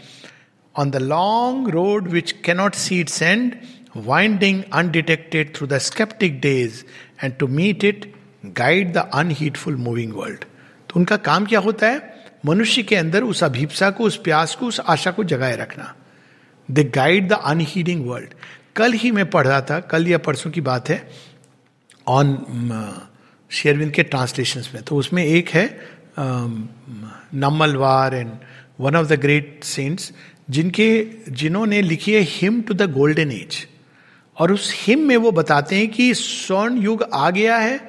[0.77, 3.59] on the long road which cannot see its end,
[3.95, 6.85] winding undetected through the skeptic days,
[7.21, 8.07] and to meet it,
[8.55, 10.45] guide the unheedful moving world.
[10.89, 14.67] तो उनका काम क्या होता है मनुष्य के अंदर उस अभिप्सा को, उस प्यास को,
[14.67, 15.95] उस आशा को जगाए रखना।
[16.69, 18.35] They guide the unheeding world
[18.77, 21.09] कल ही मैं पढ़ रहा था, कल या परसों की बात है
[22.07, 22.37] ऑन
[23.51, 25.67] शेयरविंद के ट्रांसलेशन में। तो उसमें एक है
[27.35, 28.31] Nammalvar and
[28.81, 30.13] one of the great saints
[30.51, 33.67] जिनके, जिन्होंने लिखी है hymn to the golden age
[34.37, 37.81] और उस हिम में वो बताते हैं कि स्वर्ण युग आ गया है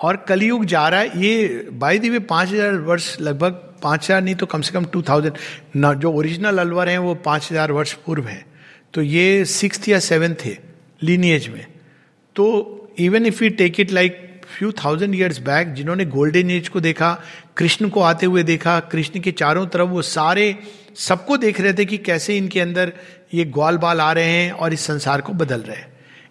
[0.00, 4.22] और कलयुग जा रहा है। ये बाई दी वे पाँच हज़ार वर्ष लगभग पाँच हज़ार
[4.22, 5.36] नहीं तो कम से कम टू थाउज़ेंड
[5.76, 8.44] ना, जो ओरिजिनल अलवर हैं, वो पाँच हज़ार वर्ष पूर्व हैं।
[8.94, 10.56] तो ये सिक्स या सेवन थे
[11.02, 11.66] लीनिएज में।
[12.36, 16.80] तो even if you take it like few thousand years back जिन्होंने गोल्डन एज को
[16.80, 17.12] देखा,
[17.56, 20.56] कृष्ण को आते हुए देखा, कृष्ण के चारों तरफ़ वो सारे
[20.98, 22.92] सबको देख रहे थे कि कैसे इनके अंदर
[23.34, 25.88] ये ग्वाल बाल आ रहे हैं और इस संसार को बदल रहे हैं।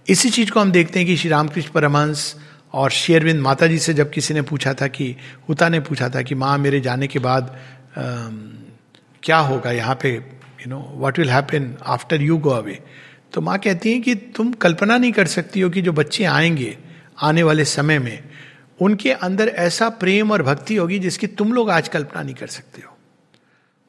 [0.08, 2.36] इसी चीज़ को हम देखते हैं कि श्री रामकृष्ण परमहंस
[2.74, 5.16] और शेरविंद माता जी से जब किसी ने पूछा था कि
[5.50, 8.30] उता ने पूछा था कि माँ मेरे जाने के बाद आ,
[9.24, 10.14] क्या होगा यहाँ पे?
[10.16, 12.80] You know what will happen after you go away
[13.34, 16.78] तो माँ कहती हैं कि तुम कल्पना नहीं कर सकती हो कि जो बच्चे आएँगे
[17.22, 18.24] आने वाले समय में
[18.82, 22.82] उनके अंदर ऐसा प्रेम और भक्ति होगी जिसकी तुम लोग आज कल्पना नहीं कर सकते
[22.82, 22.98] हो.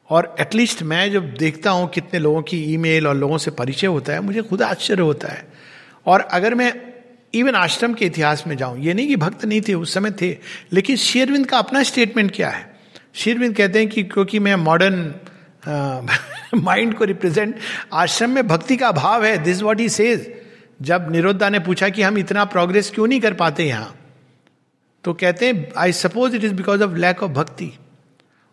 [0.09, 4.13] और एटलीस्ट मैं जब देखता हूँ कितने लोगों की ईमेल और लोगों से परिचय होता
[4.13, 5.49] है मुझे खुद आश्चर्य होता है।
[6.07, 6.90] और अगर मैं
[7.35, 10.37] इवन आश्रम के इतिहास में जाऊँ ये नहीं कि भक्त नहीं थे उस समय थे
[10.73, 12.69] लेकिन शेरविंद का अपना स्टेटमेंट क्या है
[13.15, 15.15] शेरविंद कहते हैं कि क्योंकि मैं मॉडर्न
[16.57, 17.55] माइंड को रिप्रेजेंट
[17.95, 20.33] आश्रम में भक्ति का अभाव है दिस वॉट ही सेज
[20.83, 23.95] जब निरोधा ने पूछा कि हम इतना प्रोग्रेस क्यों नहीं कर पाते यहाँ
[25.05, 27.73] तो कहते हैं I suppose it is because of lack of bhakti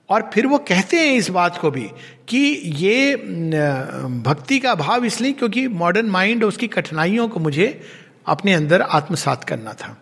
[0.10, 1.90] और फिर वो कहते हैं इस बात को भी
[2.30, 2.38] कि
[2.78, 3.16] ये
[4.26, 7.68] भक्ति का भाव इसलिए क्योंकि मॉडर्न माइंड उसकी कठिनाइयों को मुझे
[8.28, 9.98] अपने अंदर आत्मसात करना था।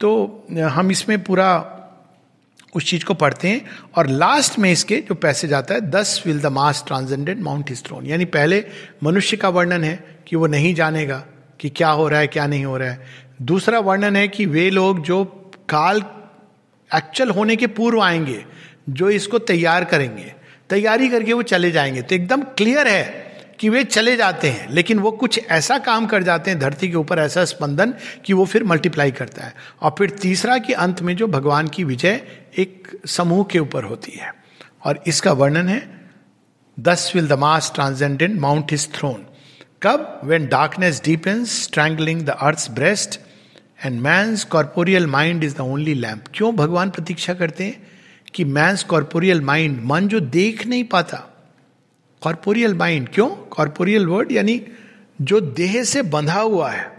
[0.00, 1.78] तो हम इसमें पूरा
[2.76, 3.64] उस चीज़ को पढ़ते हैं
[3.96, 7.84] और लास्ट में इसके जो पैसे जाता है, thus will the mass transcended mount his
[7.84, 8.64] throne यानी पहले
[9.02, 11.24] मनुष्य का वर्णन है कि वो नहीं जानेगा
[11.60, 13.06] कि क्या हो रहा है, क्या नहीं हो रहा है।
[13.42, 15.24] दूसरा वर्णन है कि वे लोग जो
[15.68, 16.02] काल
[16.90, 18.44] एक्चुअल होने के पूर्व आएँगे,
[18.90, 20.32] जो इसको तैयार करेंगे,
[20.70, 23.21] तैयारी करके वो चले जाएँगे। तो एकदम क्लियर है
[23.62, 26.96] कि वे चले जाते हैं, लेकिन वो कुछ ऐसा काम कर जाते हैं धरती के
[26.96, 27.94] ऊपर ऐसा स्पंदन
[28.24, 31.84] कि वो फिर मल्टीप्लाई करता है। और फिर तीसरा कि अंत में जो भगवान की
[31.84, 32.20] विजय
[32.58, 34.34] एक समूह के ऊपर होती है।
[34.84, 36.10] और इसका वर्णन है
[36.80, 39.26] thus will the mass transcendent mount is throne
[39.82, 40.20] कब?
[40.24, 43.20] When darkness deepens strangling the earth breast
[43.84, 47.86] and man's corporeal mind is the only lamp क्यों भगवान प्रतीक्षा करते हैं
[48.34, 51.28] कि मैंस कॉर्पोरियल माइंड मन जो देख नहीं पाता
[52.22, 53.26] कॉर्पोरियल माइंड क्यों?
[53.26, 54.60] कॉर्पोरियल वर्ड यानी
[55.20, 56.90] जो देह से बंधा हुआ है,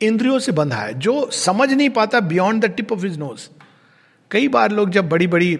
[0.00, 3.48] इंद्रियों से बंधा है, जो समझ नहीं पाता beyond the tip of his nose
[4.30, 5.58] कई बार लोग जब बड़ी बड़ी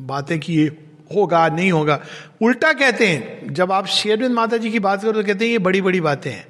[0.00, 0.70] बातें की
[1.16, 2.00] होगा, नहीं होगा,
[2.42, 5.58] उल्टा कहते हैं। जब आप शेरविंद माता जी की बात करो तो कहते हैं ये
[5.58, 6.46] बड़ी बड़ी बातें हैं।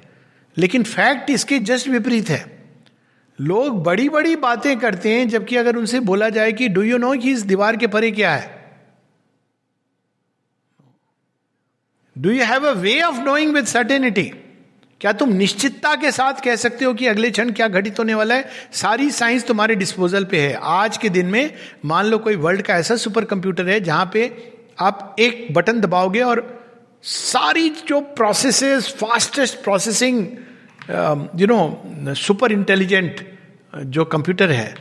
[0.57, 2.45] लेकिन फैक्ट इसके जस्ट विपरीत है।
[3.39, 7.13] लोग बड़ी बड़ी बातें करते हैं, जबकि अगर उनसे बोला जाए कि डू यू नो
[7.13, 8.60] कि इस दीवार के परे क्या है?
[12.21, 14.23] Do you have a way of knowing with certainty
[15.01, 18.35] क्या तुम निश्चितता के साथ कह सकते हो कि अगले क्षण क्या घटित होने वाला
[18.35, 18.49] है?
[18.71, 21.53] सारी साइंस तुम्हारे डिस्पोजल पे है। आज के दिन में
[21.85, 26.21] मान लो कोई वर्ल्ड का ऐसा सुपर कंप्यूटर है जहाँ पे आप एक बटन दबाओगे
[26.21, 26.43] और
[27.03, 30.25] सारी जो processes fastest processing
[31.35, 33.25] you know super intelligent
[33.75, 34.73] जो कंप्यूटर है,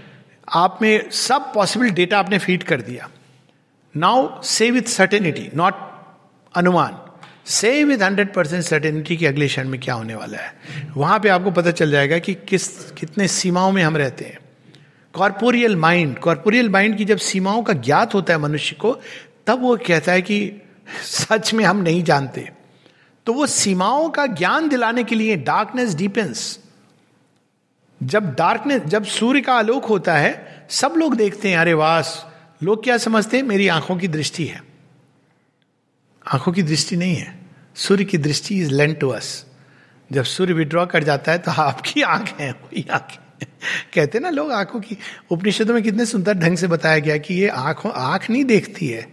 [0.49, 3.09] आप में सब पॉसिबल डेटा आपने फ़ीड कर दिया।
[3.95, 5.75] नाउ से विथ सर्टेनिटी नॉट
[6.55, 6.99] अनुमान।
[7.47, 10.55] से विद हंड्रेड परसेंट सर्टेनिटी कि अगले क्षण में क्या होने वाला है।
[10.97, 14.39] वहाँ पे आपको पता चल जाएगा कि किस, कितने सीमाओं में हम रहते हैं।
[15.13, 19.01] कॉर्पोरियल माइंड कॉर्पोरियल माइंड की जब सीमाओं का ज्ञात होता है मनुष्य को,
[19.47, 20.53] तब वो कहता है कि
[21.05, 22.51] सच में हम नहीं जानते।
[23.27, 26.59] तो वो सीमाओं का ज्ञान दिलाने के लिए डार्कनेस डीपेंस
[28.03, 32.27] जब डार्कनेस जब सूर्य का आलोक होता है, सब लोग देखते हैं, अरे वास
[32.63, 33.45] लोग क्या समझते हैं?
[33.45, 34.70] मेरी आँखों की दृष्टि है।
[36.27, 37.39] आँखों की दृष्टि नहीं है।
[37.77, 39.45] सूर्य की दृष्टि इज़ लेंट टू अस
[40.11, 43.19] जब सूर्य विड्रॉ कर जाता है तो आपकी आँख है वही आँखें
[43.95, 44.97] कहते ना लोग आँखों की,
[45.31, 49.09] उपनिषदों में कितने सुंदर ढंग से बताया गया कि ये आँखों, आँख नहीं देखती है।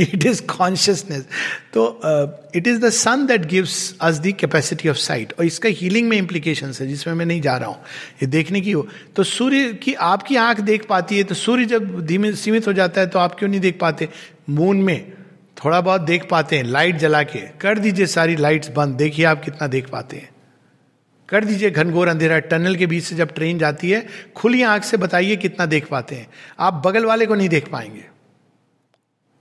[0.00, 1.24] इट इज़ कॉन्शियसनेस
[1.74, 2.00] तो
[2.56, 6.16] it is the sun that gives us the capacity of sight और इसका हीलिंग में
[6.16, 7.76] इंप्लीकेशन है, जिसमें मैं नहीं जा रहा हूँ।
[8.22, 12.00] ये देखने की हो। तो सूर्य की, आपकी आँख देख पाती है तो सूर्य जब
[12.06, 14.08] धीमे, सीमित हो जाता है तो आप क्यों नहीं देख पाते?
[14.50, 15.12] मून में।
[15.64, 19.44] थोड़ा बहुत देख पाते हैं, लाइट जला के। कर दीजिए सारी लाइट्स बंद, देखिए आप
[19.44, 20.28] कितना देख पाते हैं।
[21.28, 24.96] कर दीजिए घनघोर अंधेरा, टनल के बीच से जब ट्रेन जाती है, खुली आँख से
[24.96, 28.04] बताइए कितना देख पाते हैं। आप बगल वाले को नहीं देख पाएँगे।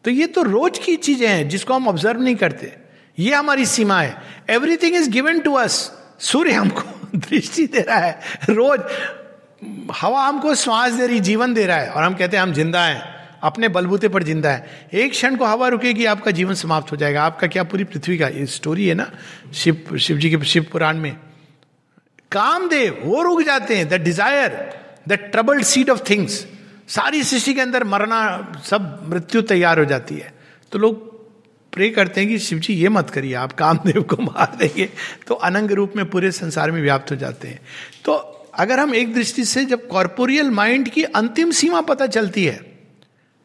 [0.04, 2.76] तो ये तो रोज की चीज़ें हैं, जिसको हम ऑब्ज़र्व नहीं करते।
[3.19, 4.17] ये हमारी सीमा है।
[4.49, 6.82] Everything is given to us सूर्य हमको
[7.17, 8.80] दृष्टि दे रहा है। रोज
[9.95, 12.86] हवा हमको श्वास दे रही, जीवन दे रहा है। और हम कहते हैं, हम ज़िंदा
[12.86, 16.97] हैं। अपने बलबूते पर ज़िंदा है। एक क्षण को हवा रुकेगी, आपका जीवन समाप्त हो
[16.97, 19.12] जाएगा। आपका क्या पूरी पृथ्वी का स्टोरी है ना,
[19.53, 21.15] शिव शिव जी के शिव पुराण में।
[22.32, 24.60] कामदेव, वो रुक जाते हैं the desire
[25.08, 26.45] the troubled seat of things
[26.89, 28.19] सारी सृष्टि के अंदर मरना,
[28.65, 30.34] सब मृत्यु तैयार हो जाती है।
[30.71, 31.12] तो लोग
[31.73, 34.89] प्रे करते हैं कि शिव जी ये मत करिए, आप कामदेव को मार देंगे।
[35.27, 37.60] तो अनंग रूप में पूरे संसार में व्याप्त हो जाते हैं।
[38.06, 38.13] तो
[38.56, 42.73] अगर हम एक दृष्टि से जब कॉर्पोरियल माइंड की अंतिम सीमा पता चलती है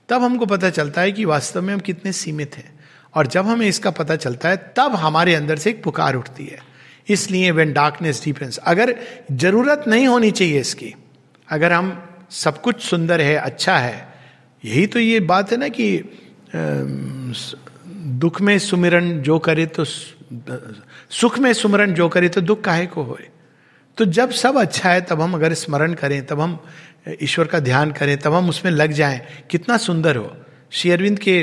[0.09, 2.79] तब हमको पता चलता है कि वास्तव में हम कितने सीमित हैं।
[3.14, 6.59] और जब हमें इसका पता चलता है, तब हमारे अंदर से एक पुकार उठती है।
[7.09, 8.94] इसलिए वेन डार्कनेस डिफेंस अगर
[9.33, 10.94] ज़रूरत नहीं होनी चाहिए इसकी,
[11.49, 11.92] अगर हम
[12.31, 14.09] सब कुछ सुंदर है अच्छा है,
[14.64, 16.05] यही तो ये बात है ना कि
[18.18, 23.03] दुख में सुमिरन जो करे तो सुख में सुमरन जो करे तो दुख काहे को
[23.03, 23.29] होए?
[23.99, 26.59] तो जब सब अच्छा है, तब हम अगर स्मरण करें, तब हम
[27.22, 30.37] ईश्वर का ध्यान करें, तब हम उसमें लग जाएँ। कितना सुंदर हो।
[30.70, 31.37] श्री अरविंद के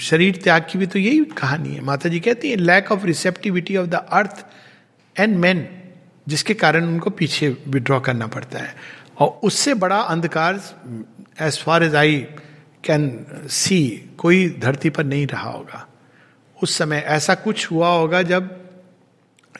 [0.00, 3.76] शरीर त्याग की भी तो यही कहानी है। माता जी कहती है lack of receptivity
[3.76, 4.44] of the earth
[5.16, 5.66] and man
[6.28, 8.74] जिसके कारण उनको पीछे विड्रॉ करना पड़ता है।
[9.18, 10.60] और उससे बड़ा अंधकार
[11.42, 12.16] as far as I
[12.84, 15.86] can see कोई धरती पर नहीं रहा होगा।
[16.62, 18.50] उस समय ऐसा कुछ हुआ होगा जब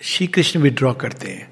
[0.02, 1.48] श्री कृष्ण विड्रॉ करते हैं।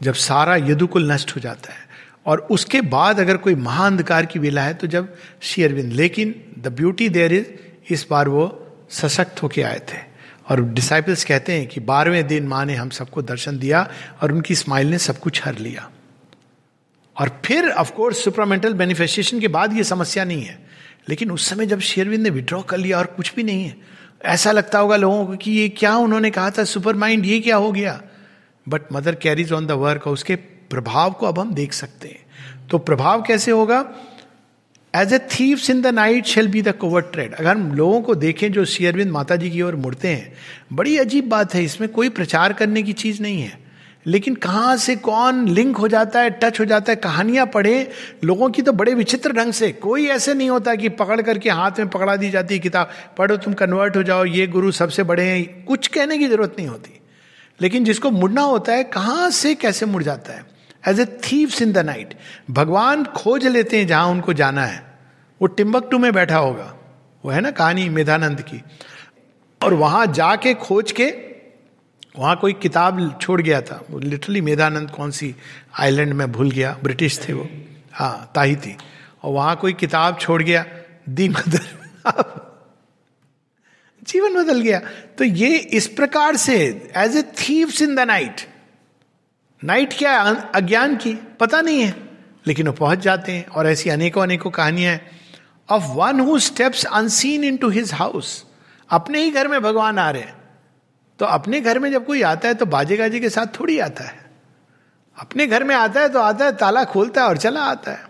[0.00, 1.91] जब सारा यदुकुल नष्ट हो जाता है।
[2.26, 6.68] और उसके बाद अगर कोई महाअंधकार की वेला है तो जब श्री अरविंद, लेकिन द
[6.68, 7.46] ब्यूटी देयर इज़
[7.90, 9.98] इस बार वो सशक्त होके आए थे।
[10.50, 13.90] और डिसाइपल्स कहते हैं कि बारहवें दिन माँ ने हम सबको दर्शन दिया
[14.22, 15.90] और उनकी स्माइल ने सब कुछ हर लिया।
[17.20, 20.58] और फिर ऑफकोर्स सुपरामेंटल बेनिफेस्टेशन के बाद ये समस्या नहीं है।
[21.08, 23.76] लेकिन उस समय जब शेरविंद ने विड्रॉ कर लिया और कुछ भी नहीं है,
[24.24, 27.56] ऐसा लगता होगा लोगों को कि ये क्या उन्होंने कहा था सुपर माइंड ये क्या
[27.56, 28.02] हो गया?
[28.68, 30.36] But Mother carries on the work उसके
[30.72, 33.92] प्रभाव को अब हम देख सकते हैं। तो प्रभाव कैसे होगा?
[34.96, 38.14] As a thieves in the night shall be the covert tread अगर हम लोगों को
[38.14, 40.32] देखें जो शेयरविंद माता जी की ओर मुड़ते हैं,
[40.72, 43.62] बड़ी अजीब बात है, इसमें कोई प्रचार करने की चीज़ नहीं है।
[44.06, 47.90] लेकिन कहाँ से कौन लिंक हो जाता है, टच हो जाता है, कहानियाँ पढ़े,
[48.24, 51.70] लोगों की तो बड़े विचित्र ढंग से। कोई ऐसे नहीं होता कि पकड़ करके हाथ
[51.78, 55.24] में पकड़ा दी जाती है किताब, पढ़ो तुम कन्वर्ट हो जाओ, ये गुरु सबसे बड़े
[55.24, 57.00] हैं, कुछ कहने की ज़रूरत नहीं होती।
[57.60, 60.51] लेकिन जिसको मुड़ना होता है, कहाँ से कैसे मुड़ जाता है?
[60.88, 62.14] As a thieves in the night
[62.50, 64.80] भगवान खोज लेते हैं जहाँ उनको जाना है।
[65.40, 66.74] वो टिम्बकटू में बैठा होगा।
[67.24, 68.62] वो है ना कहानी मेधानंद की।
[69.60, 71.06] और वहाँ जाके खोज के
[72.18, 75.34] वहाँ कोई किताब छोड़ गया था। वो लिटरली मेधानंद कौन सी
[75.80, 77.48] आइलैंड में भूल गया। ब्रिटिश थे वो।
[77.92, 78.76] हाँ ताही थी।
[79.22, 80.64] और वहाँ कोई किताब छोड़ गया।
[81.08, 81.70] दी मदर
[84.02, 84.78] जीवन बदल गया।
[85.18, 86.56] तो ये इस प्रकार से
[86.96, 88.40] as a thieves in the night
[89.62, 90.12] night क्या
[90.54, 91.14] अज्ञान की?
[91.40, 91.94] पता नहीं है।
[92.46, 94.98] लेकिन वो पहुँच जाते हैं और ऐसी अनेकों अनेकों कहानियाँ
[95.70, 98.44] of one who steps unseen into his house
[98.90, 100.34] अपने ही घर में भगवान आ रहे हैं।
[101.18, 104.04] तो अपने घर में जब कोई आता है तो बाजे गाजे के साथ थोड़ी आता
[104.04, 104.30] है।
[105.16, 108.06] अपने घर में आता है तो आता है, ताला खोलता है और चला आता है।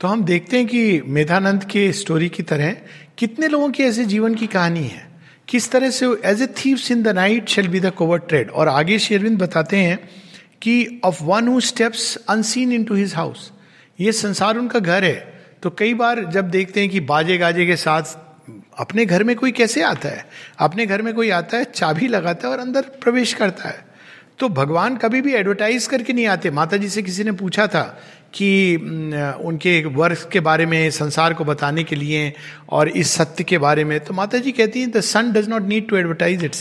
[0.00, 2.76] तो हम देखते हैं कि मेधानंद के स्टोरी की तरह
[3.18, 5.06] कितने लोगों की ऐसे जीवन की कहानी है।
[5.48, 8.68] किस तरह से as a thieves in the night shall be the covert tread और
[8.68, 9.98] आगे शेरविंद बताते हैं
[10.62, 13.50] कि of one who steps unseen into his house
[14.00, 17.76] ये संसार उनका घर है। तो कई बार जब देखते हैं कि बाजे गाजे के
[17.76, 18.16] साथ
[18.78, 20.24] अपने घर में कोई कैसे आता है?
[20.58, 23.84] अपने घर में कोई आता है, चाबी लगाता है और अंदर प्रवेश करता है।
[24.38, 27.82] तो भगवान कभी भी एडवर्टाइज करके नहीं आते। माता जी से किसी ने पूछा था
[28.34, 28.76] कि
[29.40, 32.32] उनके वर्ष के बारे में, संसार को बताने के लिए
[32.68, 35.62] और इस सत्य के बारे में। तो माता जी कहती हैं the sun does not
[35.62, 36.54] need to advertise it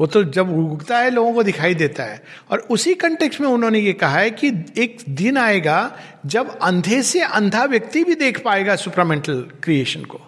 [0.00, 3.78] वो तो जब उगता है, लोगों को दिखाई देता है। और उसी कंटेक्स में उन्होंने
[3.78, 8.76] ये कहा है कि एक दिन आएगा जब अंधे से अंधा व्यक्ति भी देख पाएगा
[8.76, 10.20] सुपरामेंटल क्रिएशन को।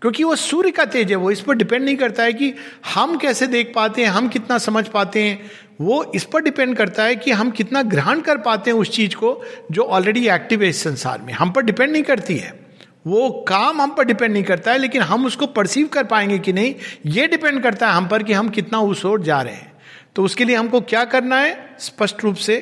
[0.00, 2.54] क्योंकि वो सूर्य का तेज है, वो इस पर डिपेंड नहीं करता है कि
[2.94, 7.02] हम कैसे देख पाते हैं, हम कितना समझ पाते हैं। वो इस पर डिपेंड करता
[7.02, 10.68] है कि हम कितना ग्रहण कर पाते हैं उस चीज़ को जो ऑलरेडी एक्टिव है
[10.68, 12.65] इस संसार में। हम पर डिपेंड नहीं करती है।
[13.06, 16.52] वो काम हम पर डिपेंड नहीं करता है, लेकिन हम उसको परसीव कर पाएँगे कि
[16.52, 16.74] नहीं,
[17.06, 19.72] ये डिपेंड करता है हम पर कि हम कितना उस ओर जा रहे हैं।
[20.16, 21.76] तो उसके लिए हमको क्या करना है?
[21.78, 22.56] स्पष्ट रूप से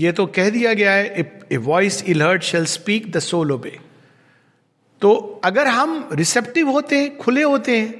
[0.00, 3.78] ये तो कह दिया गया है a voice alert shall speak the soul obey
[5.02, 7.92] तो अगर हम रिसेप्टिव होते हैं, खुले होते हैं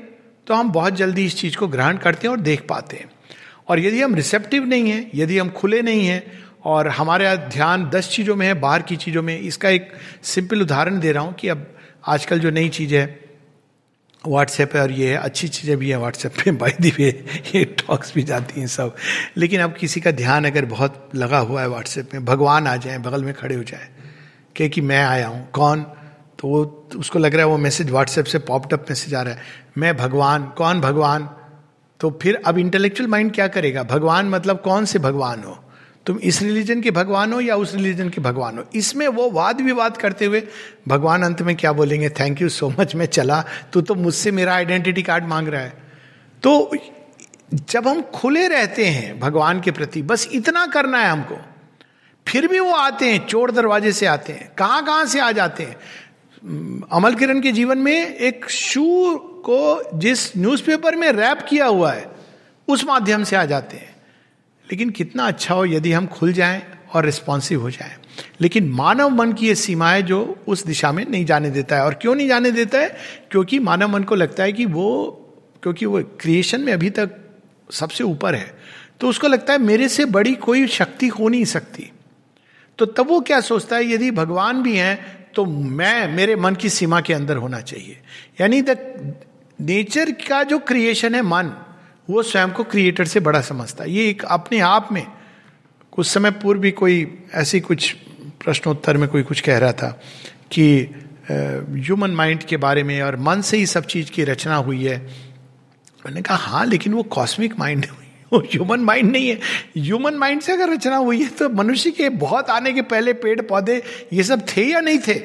[0.46, 3.10] तो हम बहुत जल्दी इस चीज़ को ग्रहण करते हैं और देख पाते हैं।
[3.68, 6.22] और यदि हम रिसेप्टिव नहीं हैं, यदि हम खुले नहीं हैं,
[6.64, 11.00] और हमारा ध्यान दस चीज़ों में है, बाहर की चीज़ों में, इसका एक सिंपल उदाहरण
[11.00, 11.73] दे रहा हूँ कि अब
[12.04, 13.04] आजकल जो नई चीज़ है
[14.26, 17.08] व्हाट्सएप है और ये है, अच्छी चीज़ें भी हैं व्हाट्सएप पे बाई दी वे
[17.54, 18.94] ये टॉक्स भी जाती हैं सब।
[19.36, 22.98] लेकिन अब किसी का ध्यान अगर बहुत लगा हुआ है व्हाट्सएप में, भगवान आ जाए,
[22.98, 23.88] बगल में खड़े हो जाए,
[24.56, 25.82] कहे कि मैं आया हूँ, कौन?
[26.38, 29.42] तो वो, उसको लग रहा है वो मैसेज व्हाट्सएप से पॉपटअप मैसेज आ रहा है।
[29.78, 31.28] मैं भगवान, कौन भगवान?
[32.00, 33.82] तो फिर अब इंटेलेक्चुअल माइंड क्या करेगा?
[33.82, 35.58] भगवान मतलब कौन से भगवान हो?
[36.06, 38.64] तुम इस रिलीजन के भगवान हो या उस रिलीजन के भगवान हो?
[38.74, 40.42] इसमें वो वाद विवाद करते हुए
[40.88, 42.08] भगवान अंत में क्या बोलेंगे?
[42.08, 45.82] थैंक यू सो मच मैं चला। तू तो मुझसे मेरा आइडेंटिटी कार्ड मांग रहा है।
[46.42, 46.70] तो
[47.70, 51.36] जब हम खुले रहते हैं भगवान के प्रति, बस इतना करना है हमको।
[52.26, 55.62] फिर भी वो आते हैं, चोर दरवाजे से आते हैं। कहाँ कहाँ से आ जाते
[55.62, 55.76] हैं?
[56.92, 62.10] अमल किरण के जीवन में एक शू को जिस न्यूज़पेपर में रैप किया हुआ है,
[62.68, 63.93] उस माध्यम से आ जाते हैं।
[64.72, 67.92] लेकिन कितना अच्छा हो यदि हम खुल जाएँ और रिस्पॉन्सिव हो जाएँ।
[68.40, 71.94] लेकिन मानव मन की ये सीमाएँ जो उस दिशा में नहीं जाने देता है। और
[71.94, 72.96] क्यों नहीं जाने देता है?
[73.30, 75.10] क्योंकि मानव मन को लगता है कि वो,
[75.62, 77.10] क्योंकि वो क्रिएशन में अभी तक
[77.70, 78.58] सबसे ऊपर है।
[79.00, 81.92] तो उसको लगता है मेरे से बड़ी कोई शक्ति हो नहीं सकती।
[82.78, 83.92] तो तब वो क्या सोचता है?
[83.92, 87.98] यदि भगवान भी हैं तो मैं, मेरे मन की सीमा के अंदर होना चाहिए।
[88.40, 88.78] यानी द
[89.60, 91.50] नेचर का जो क्रिएशन है, मन
[92.10, 95.06] वो स्वयं को क्रिएटर से बड़ा समझता है। ये एक अपने आप में,
[95.92, 97.92] कुछ समय पूर्व भी कोई ऐसी कुछ
[98.44, 100.00] प्रश्नोत्तर में कोई कुछ कह रहा था
[100.50, 100.90] कि
[101.30, 104.98] ह्यूमन माइंड के बारे में और मन से ही सब चीज़ की रचना हुई है।
[106.06, 107.90] मैंने कहा हाँ लेकिन वो कॉस्मिक माइंड है।
[108.32, 109.40] वो ह्यूमन माइंड नहीं है।
[109.76, 113.40] ह्यूमन माइंड से अगर रचना हुई है तो मनुष्य के बहुत आने के पहले पेड़,
[113.40, 115.22] पौधे, ये सब थे या नहीं थे?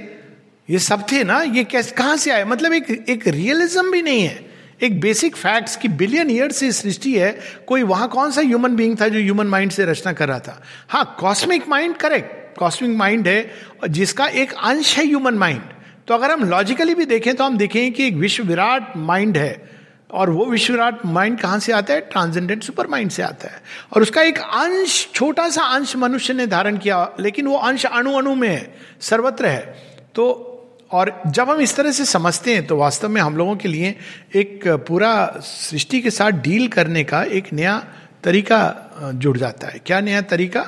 [0.70, 1.42] ये सब थे ना?
[1.42, 2.44] ये कैसे, कहाँ से आए?
[2.44, 4.49] मतलब एक एक रियलिज्म भी नहीं है।
[4.82, 7.32] एक बेसिक फैक्ट्स की बिलियन ईयर से सृष्टि है,
[7.68, 10.62] कोई वहाँ कौन सा ह्यूमन बीइंग था जो ह्यूमन माइंड से रचना कर रहा था?
[10.90, 13.52] हाँ cosmic mind correct cosmic mind है,
[13.90, 15.62] जिसका एक अंश है ह्यूमन माइंड
[16.08, 19.80] तो अगर हम लॉजिकली भी देखें तो हम देखें कि एक विश्व विराट माइंड है।
[20.12, 22.02] और वो विश्व विराट माइंड कहाँ से आता है?
[22.02, 23.62] ट्रांसजेंडेंट सुपर माइंड से आता है।
[23.94, 28.14] और उसका एक अंश, छोटा सा अंश मनुष्य ने धारण किया, लेकिन वो अंश अणु
[28.14, 29.76] अणु में है, सर्वत्र है।
[30.16, 30.49] तो
[30.92, 33.96] और जब हम इस तरह से समझते हैं तो वास्तव में हम लोगों के लिए
[34.36, 37.78] एक पूरा सृष्टि के साथ डील करने का एक नया
[38.24, 40.66] तरीका जुड़ जाता है। क्या नया तरीका?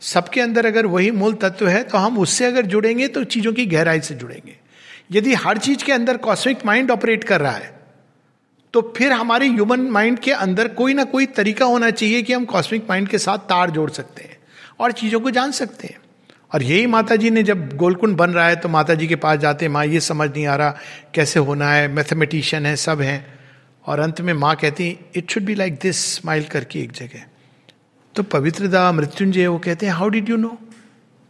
[0.00, 3.66] सबके अंदर अगर वही मूल तत्व है तो हम उससे अगर जुड़ेंगे तो चीज़ों की
[3.66, 4.56] गहराई से जुड़ेंगे।
[5.12, 7.76] यदि हर चीज़ के अंदर कॉस्मिक माइंड ऑपरेट कर रहा है
[8.74, 12.44] तो फिर हमारे ह्यूमन माइंड के अंदर कोई ना कोई तरीका होना चाहिए कि हम
[12.44, 14.36] कॉस्मिक माइंड के साथ तार जोड़ सकते हैं
[14.80, 15.98] और चीज़ों को जान सकते हैं।
[16.52, 19.38] और यही माता जी ने जब गोलकुंड बन रहा है तो माता जी के पास
[19.38, 20.76] जाते हैं, माँ, ये समझ नहीं आ रहा
[21.14, 23.38] कैसे होना है, मैथमेटिशियन है, सब हैं।
[23.86, 27.24] और अंत में माँ कहती it should be like this smile करके एक जगह।
[28.14, 30.58] तो पवित्रदा मृत्युंजय वो कहते हैं हाउ डिड यू नो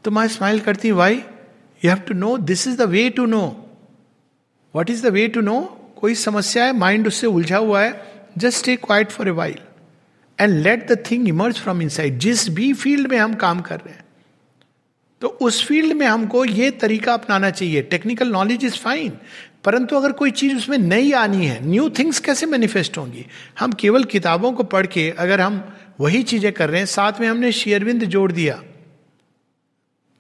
[0.05, 3.43] तो माँ स्माइल करती why you have to know this is the way to know
[4.77, 5.61] what is the way to know
[6.01, 8.03] कोई समस्या है माइंड उससे उलझा हुआ है
[8.39, 9.59] just stay quiet for a while
[10.41, 13.95] and let the thing emerge from in जिस भी field में हम काम कर रहे
[13.95, 14.05] हैं
[15.23, 19.12] तो उस फ़ील्ड में हमको ये तरीका अपनाना चाहिए। टेक्निकल नॉलेज इज़ फाइन
[19.64, 23.27] परंतु अगर कोई चीज़ उसमें नई आनी है न्यू थिंग्स कैसे मैनिफेस्ट होंगी?
[23.59, 25.62] हम केवल किताबों को पढ़ के अगर हम
[26.01, 28.62] वही चीज़ें कर रहे हैं, साथ में हमने शेयरबिंद जोड़ दिया।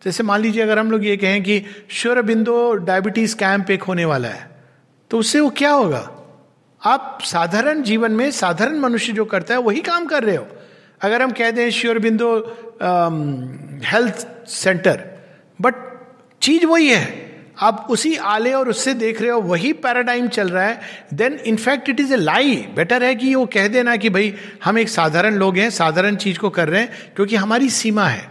[0.02, 4.28] जैसे मान लीजिए अगर हम लोग ये कहें कि श्योरबिंदो डायबिटीज़ कैंप एक होने वाला
[4.28, 4.50] है
[5.10, 6.10] तो उससे वो क्या होगा?
[6.82, 10.46] आप साधारण जीवन में साधारण मनुष्य जो करता है, वही काम कर रहे हो।
[11.00, 12.36] अगर हम कह दें श्योरबिंदो
[13.84, 15.04] हेल्थ सेंटर
[15.60, 15.74] बट
[16.42, 17.26] चीज़ वही है।
[17.58, 20.80] आप उसी आले और उससे देख रहे हो, वही पैराडाइम चल रहा है।
[21.14, 24.34] Then in fact it is a lie better है कि वो कह देना कि भाई,
[24.64, 28.22] हम एक साधारण लोग हैं, साधारण चीज़ को कर रहे हैं, क्योंकि हमारी सीमा है।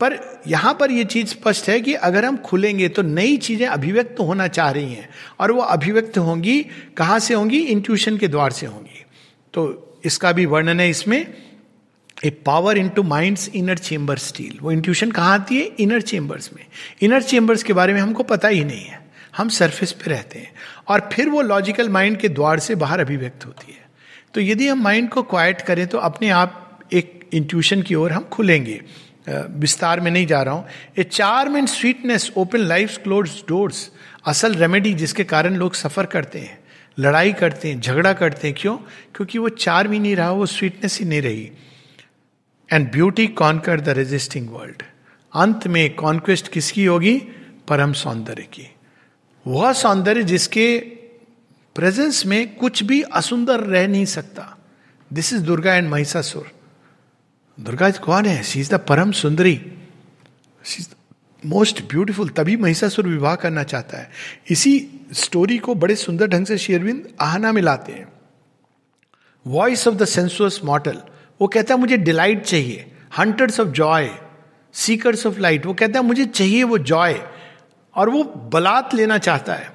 [0.00, 4.20] पर यहाँ पर यह चीज़ स्पष्ट है कि अगर हम खुलेंगे तो नई चीज़ें अभिव्यक्त
[4.20, 5.08] होना चाह रही हैं,
[5.40, 6.60] और वो अभिव्यक्त होंगी,
[6.96, 7.58] कहाँ से होंगी?
[7.58, 9.04] इंट्यूशन के द्वार से होंगी।
[9.54, 11.34] तो इसका भी वर्णन है इसमें।
[12.22, 15.64] A power into mind inner chamber still वो इंट्यूशन कहाँ आती है?
[15.80, 16.64] इनर चेम्बर्स में।
[17.02, 19.00] इनर चेम्बर्स के बारे में हमको पता ही नहीं है।
[19.36, 20.52] हम सरफेस पे रहते हैं।
[20.88, 23.86] और फिर वो लॉजिकल माइंड के द्वार से बाहर अभिव्यक्त होती है।
[24.34, 28.24] तो यदि हम माइंड को क्वाइट करें तो अपने आप एक इंट्यूशन की ओर हम
[28.24, 28.80] खुलेंगे।
[29.28, 30.66] विस्तार में नहीं जा रहा हूँ।
[30.98, 33.90] A charm and sweetness open life close doors
[34.26, 36.58] असल रेमेडी जिसके कारण लोग सफ़र करते हैं।
[36.98, 38.76] लड़ाई करते हैं, झगड़ा करते हैं। क्यों?
[39.14, 41.50] क्योंकि वो चार्म ही नहीं रहा, वो स्वीटनेस ही नहीं रही।
[42.72, 44.82] And beauty conquer the resisting world
[45.34, 47.16] अंत में कॉन्क्वेस्ट किसकी होगी?
[47.68, 48.74] परम सौंदर्य की।
[49.46, 50.78] वह सौंदर्य जिसके
[51.74, 54.58] प्रेजेंस में कुछ भी असुंदर रह नहीं सकता।
[55.12, 56.50] This is Durga and Mahishasura.
[57.60, 58.42] Durga कौन है?
[58.42, 59.72] सी इज़ द परम सुंदरी।
[61.46, 64.10] मोस्ट ब्यूटिफुल तभी महिषासुर विवाह करना चाहता है।
[64.50, 68.12] इसी स्टोरी को बड़े सुंदर ढंग से शेरविंद आहना में लाते हैं।
[69.46, 71.02] Voice of the sensuous mortal
[71.40, 72.86] वो कहता है, मुझे डिलाइट चाहिए।
[73.18, 74.10] Hunters of joy
[74.74, 77.20] seekers of light वो कहता है, मुझे चाहिए वो जॉय
[77.96, 78.22] और वो
[78.52, 79.70] बलात् लेना चाहता है,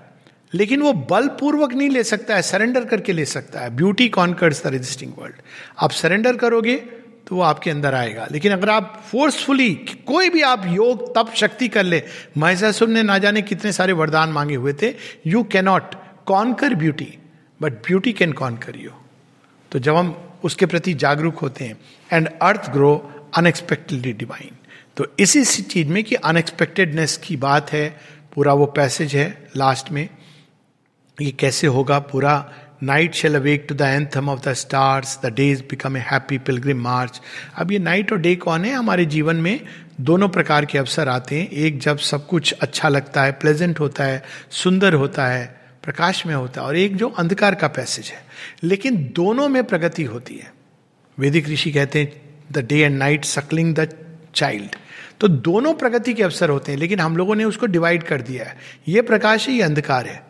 [0.54, 4.68] लेकिन वो बलपूर्वक नहीं ले सकता है सरेंडर करके ले सकता है। Beauty conquers the
[4.68, 5.36] resisting world
[5.80, 6.76] आप सरेंडर करोगे
[7.28, 9.74] तो वो आपके अंदर आएगा। लेकिन अगर आप फोर्सफुली
[10.08, 12.02] कोई भी आप योग, तप, शक्ति कर ले
[12.38, 14.94] महिषासुर ने ना जाने कितने सारे वरदान मांगे हुए थे
[15.28, 15.96] you cannot
[16.26, 17.18] conquer beauty
[17.62, 18.92] but beauty can conquer you
[19.72, 21.78] तो जब हम उसके प्रति जागरूक होते हैं।
[22.14, 22.96] And earth grow
[23.38, 24.56] unexpectedly divine
[24.98, 27.88] तो इसी चीज़ में कि अनएक्सपेक्टेडनेस की बात है,
[28.36, 30.08] पूरा वो पैसेज है लास्ट में।
[31.18, 32.00] ये कैसे होगा?
[32.00, 32.52] पूरा
[32.84, 36.82] night shall awake to the anthem of the stars the days become a happy pilgrim
[36.82, 37.22] march
[37.56, 38.74] अब ये नाइट और डे कौन है?
[38.74, 39.60] हमारे जीवन में
[40.02, 44.04] दोनों प्रकार के अवसर आते हैं। एक जब सब कुछ अच्छा लगता है प्लेजेंट होता
[44.04, 45.46] है, सुंदर होता है,
[45.84, 48.23] प्रकाश में होता है, और एक जो अंधकार का पैसेज है।
[48.64, 50.54] लेकिन दोनों में प्रगति होती है।
[51.18, 52.22] वैदिक ऋषि कहते हैं
[52.52, 53.88] the day and night suckling the
[54.36, 54.76] child
[55.22, 58.46] तो दोनों प्रगति के अवसर होते हैं, लेकिन हम लोगों ने उसको डिवाइड कर दिया
[58.46, 60.22] है। ये प्रकाश है, ये अंधकार है।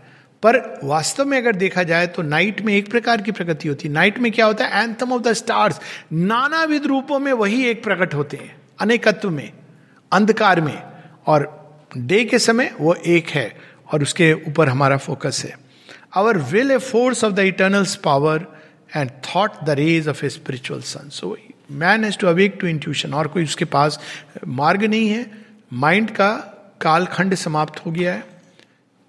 [0.44, 3.94] पर वास्तव में अगर देखा जाए तो नाइट में एक प्रकार की प्रगति होती है।
[3.94, 4.84] नाइट में क्या होता है?
[4.84, 5.80] एंथम ऑफ़ द स्टार्स
[6.14, 9.52] नानाविध रूपों में वही एक प्रकट होते हैं, अनेकत्व में,
[10.12, 10.82] अंधकार में।
[11.28, 11.62] और
[11.98, 13.56] डे के समय वो एक है,
[13.94, 15.58] और उसके ऊपर हमारा फोकस है।
[16.16, 18.48] Our will a force of the eternals power
[18.96, 21.38] and thought the rays of a spiritual sun so
[21.72, 24.00] man has to awake to intuition और कोई उसके पास
[24.48, 25.32] मार्ग नहीं है।
[25.74, 26.32] माइंड का
[26.82, 28.24] कालखंड समाप्त हो गया है।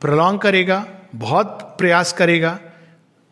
[0.01, 2.61] प्रलॉन्ग करेगा, बहुत प्रयास करेगा।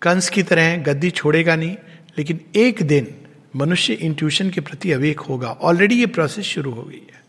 [0.03, 1.77] कंस की तरह गद्दी छोड़ेगा नहीं।
[2.19, 3.15] लेकिन एक दिन
[3.57, 7.23] मनुष्य इंट्यूशन के प्रति अवेक होगा। ऑलरेडी ये प्रोसेस शुरू हो गई है।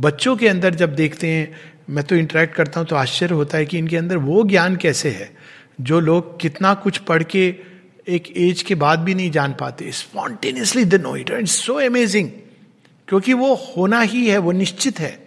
[0.00, 1.56] बच्चों के अंदर जब देखते हैं,
[1.90, 5.10] मैं तो इंटरेक्ट करता हूँ तो आश्चर्य होता है कि इनके अंदर वो ज्ञान कैसे
[5.10, 5.36] है।
[5.78, 7.46] जो लोग कितना कुछ पढ़ के
[8.08, 12.28] एक एज के बाद भी नहीं जान पाते spontaneously the know it it's so amazing
[13.08, 15.18] क्योंकि वो होना ही है, वो निश्चित है।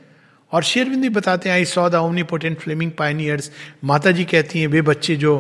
[0.52, 3.52] और शेरविंद भी बताते हैं I saw the omni potent flaming pioneers
[3.84, 5.34] Mata ji कहती हैं, वे बच्चे जो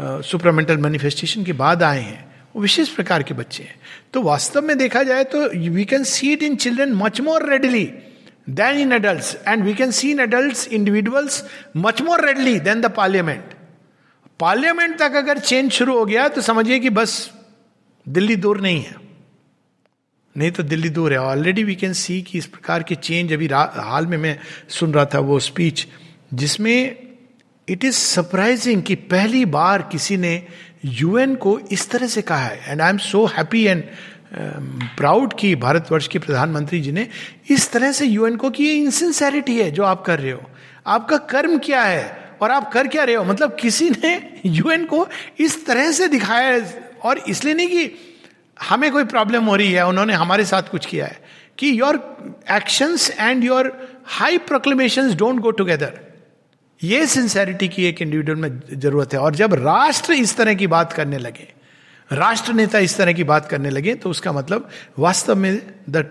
[0.00, 3.74] सुपरमेंटल मैनिफेस्टेशन के बाद आए हैं, वो विशेष प्रकार के बच्चे हैं।
[4.12, 7.84] तो वास्तव में देखा जाए तो we can see it in children much more readily
[8.50, 11.42] than in adult and we can see in adult individuals
[11.76, 13.54] much more readily than the parliament
[14.40, 17.32] parliament तक अगर चेंज शुरू हो गया तो समझिए कि बस
[18.08, 18.96] दिल्ली दूर नहीं है।
[20.36, 23.46] नहीं तो दिल्ली दूर है। ऑलरेडी वी कैन सी कि इस प्रकार के चेंज अभी
[23.46, 25.86] हाल में मैं सुन रहा था वो स्पीच
[26.34, 26.96] जिसमें
[27.68, 30.46] इट इज़ सरप्राइजिंग कि पहली बार किसी ने
[30.84, 33.84] यूएन को इस तरह से कहा है। And I am so happy and
[34.96, 37.08] proud कि भारतवर्ष के प्रधानमंत्री जी ने
[37.50, 40.50] इस तरह से यूएन को कि ये इनसिंसेरिटी है जो आप कर रहे हो।
[40.86, 42.23] आपका कर्म क्या है?
[42.44, 43.24] और आप कर क्या रहे हो?
[43.24, 45.06] मतलब किसी ने यूएन को
[45.40, 46.60] इस तरह से दिखाया
[47.02, 47.90] और इसलिए नहीं कि
[48.62, 51.18] हमें कोई प्रॉब्लम हो रही है, उन्होंने हमारे साथ कुछ किया है,
[51.58, 51.96] कि your
[52.52, 53.72] actions and your
[54.06, 56.00] high proclamation don't go together
[56.80, 60.92] ये सिंसेरिटी की एक इंडिविजुअल में ज़रूरत है। और जब राष्ट्र इस तरह की बात
[60.92, 61.48] करने लगे,
[62.10, 64.68] राष्ट्र नेता इस तरह की बात करने लगे तो उसका मतलब
[64.98, 65.56] वास्तव में
[65.90, 66.04] the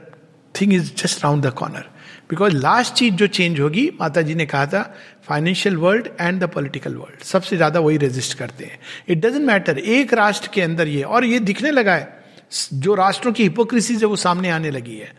[0.56, 1.90] thing is just round the corner
[2.30, 4.82] because last चीज़ जो चेंज होगी माता जी ने कहा था
[5.28, 9.78] financial world and the political world सबसे ज़्यादा वही रेजिस्ट करते हैं। इट डजेंट मैटर
[9.78, 12.22] एक राष्ट्र के अंदर ये, और ये दिखने लगा है।
[12.76, 15.12] जो राष्ट्रों की हिपोक्रेसी है, वो सामने आने लगी है।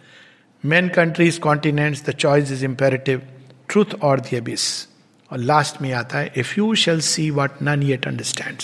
[0.65, 3.23] Man countries continents the choice is imperative
[3.69, 4.67] truth और द एबिस
[5.31, 8.63] और लास्ट में आता है if you shall see what none yet understand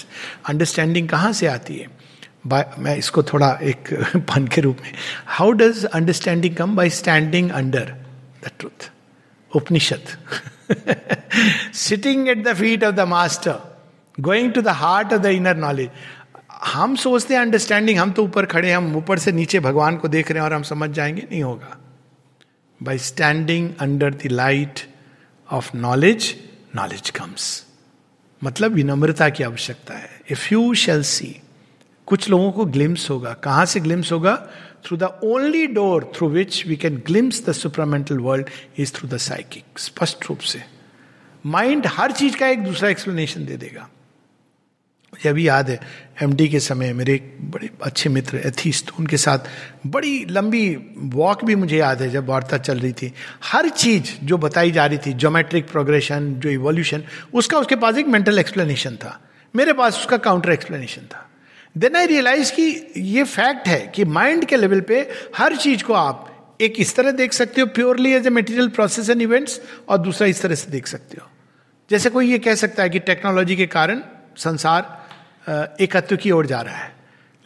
[0.48, 1.86] understanding कहाँ से आती है?
[2.46, 3.88] मैं इसको थोड़ा एक
[4.28, 4.92] पन के रूप में।
[5.26, 7.94] How does understanding come by standing under
[8.44, 8.90] the truth
[9.54, 10.02] Upanishad
[11.74, 13.58] sitting at the feet of the master
[14.20, 15.90] going to the heart of the inner knowledge
[16.64, 20.30] हम सोचते हैं अंडरस्टैंडिंग हम तो ऊपर खड़े हम ऊपर से नीचे भगवान को देख
[20.30, 21.76] रहे हैं और हम समझ जाएँगे, नहीं होगा।
[22.82, 24.80] By standing under the light
[25.52, 26.34] of knowledge
[26.76, 27.66] knowledge comes
[28.44, 31.40] मतलब विनम्रता की आवश्यकता है। इफ़ यू शेल सी
[32.06, 34.48] कुछ लोगों को ग्लिम्स होगा। कहाँ से ग्लिम्स होगा?
[34.86, 39.16] Through the only door through which we can glimpse the supramental world is through the
[39.16, 40.62] psychic स्पष्ट रूप से.
[41.46, 43.88] माइंड हर चीज़ का एक दूसरा एक्सप्लेनेशन दे देगा।
[45.12, 45.80] मुझे अभी याद है
[46.22, 49.38] एमडी के समय मेरे एक बड़े अच्छे मित्र एथिस्ट उनके साथ
[49.86, 53.12] बड़ी लंबी वॉक भी मुझे याद है जब वार्ता चल रही थी।
[53.44, 57.04] हर चीज़ जो बताई जा रही थी जोमेट्रिक प्रोग्रेशन जो इवोल्यूशन
[57.34, 59.20] उसका उसके पास एक मेंटल एक्सप्लेनेशन था।
[59.56, 61.29] मेरे पास उसका काउंटर एक्सप्लेनेशन था।
[61.76, 65.00] देन आई रियलाइज़ कि ये फैक्ट है कि माइंड के लेवल पे
[65.36, 69.10] हर चीज़ को आप एक इस तरह देख सकते हो purely as a material process
[69.10, 71.28] and events और दूसरा इस तरह से देख सकते हो।
[71.90, 74.00] जैसे कोई ये कह सकता है कि टेक्नोलॉजी के कारण
[74.36, 76.92] संसार एकत्व की ओर जा रहा है।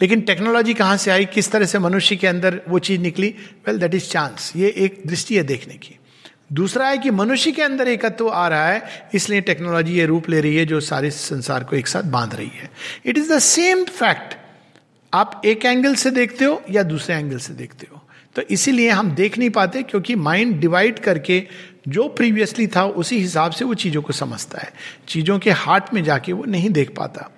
[0.01, 3.35] लेकिन टेक्नोलॉजी कहाँ से आई, किस तरह से मनुष्य के अंदर वो चीज़ निकली?
[3.66, 5.99] वेल दैट इज़ चांस ये एक दृष्टि है देखने की।
[6.55, 8.82] दूसरा है कि मनुष्य के अंदर एकत्व आ रहा है,
[9.14, 12.50] इसलिए टेक्नोलॉजी ये रूप ले रही है जो सारे संसार को एक साथ बाँध रही
[12.55, 12.70] है।
[13.07, 14.36] It is the same fact
[15.12, 18.00] आप एक एंगल से देखते हो या दूसरे एंगल से देखते हो।
[18.36, 21.42] तो इसीलिए हम देख नहीं पाते क्योंकि माइंड डिवाइड करके
[21.88, 24.72] जो प्रीवियसली था, उसी हिसाब से वो चीज़ों को समझता है।
[25.09, 27.30] चीज़ों के हार्ट में जाके वो नहीं देख पाता।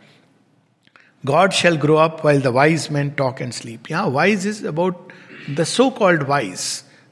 [1.25, 5.13] God shall grow up while the wise man talk and sleep यहाँ wise is about
[5.51, 6.61] the so called wise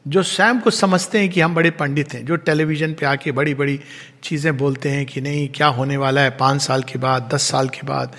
[0.07, 3.55] जो स्वयं को समझते हैं कि हम बड़े पंडित हैं, जो टेलीविज़न पे आके बड़ी
[3.55, 3.79] बड़ी
[4.23, 7.69] चीज़ें बोलते हैं कि नहीं, क्या होने वाला है पाँच साल के बाद, दस साल
[7.69, 8.17] के बाद,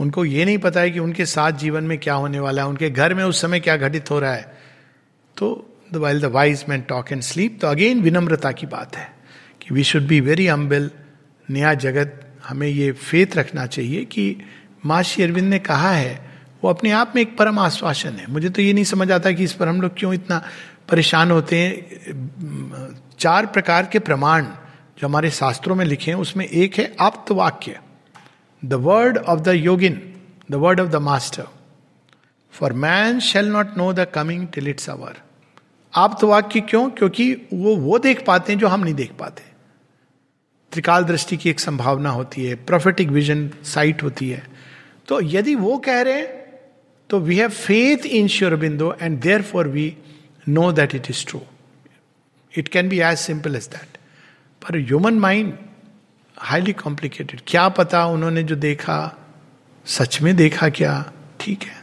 [0.00, 2.90] उनको ये नहीं पता है कि उनके साथ जीवन में क्या होने वाला है, उनके
[2.90, 4.56] घर में उस समय क्या घटित हो रहा है।
[5.36, 9.08] तो while the wise man talk and sleep तो अगेन विनम्रता की बात है
[9.62, 10.90] कि we should be very humble
[11.48, 14.36] नया जगत, हमें ये फेत रखना चाहिए कि
[14.86, 16.18] माँ श्री अरविंद ने कहा है,
[16.64, 19.44] वो अपने आप में एक परम आश्वासन है। मुझे तो ये नहीं समझ आता कि
[19.44, 20.42] इस पर हम लोग क्यों इतना
[20.88, 24.44] परेशान होते हैं। चार प्रकार के प्रमाण
[24.98, 27.80] जो हमारे शास्त्रों में लिखे हैं, उसमें एक है आप्त वाक्य
[28.62, 30.00] the word of the yogin
[30.50, 31.46] the word of the master
[32.54, 35.16] for man shall not know the coming till its hour
[35.92, 36.88] आप्त वाक्य क्यों?
[36.90, 39.42] क्योंकि वो वो देख पाते हैं जो हम नहीं देख पाते।
[40.72, 44.42] त्रिकाल दृष्टि की एक संभावना होती है प्रोफेटिक विजन साइट होती है।
[45.08, 46.26] तो यदि वो कह रहे हैं
[47.10, 49.86] तो we have faith in Sri Aurobindo and there for we
[50.48, 51.40] know that it is true
[52.58, 53.98] it can be as simple as that
[54.62, 55.58] पर ह्यूमन माइंड
[56.38, 59.16] हाईली कॉम्प्लिकेटेड क्या पता उन्होंने जो देखा,
[59.86, 61.12] सच में देखा क्या?
[61.40, 61.82] ठीक है।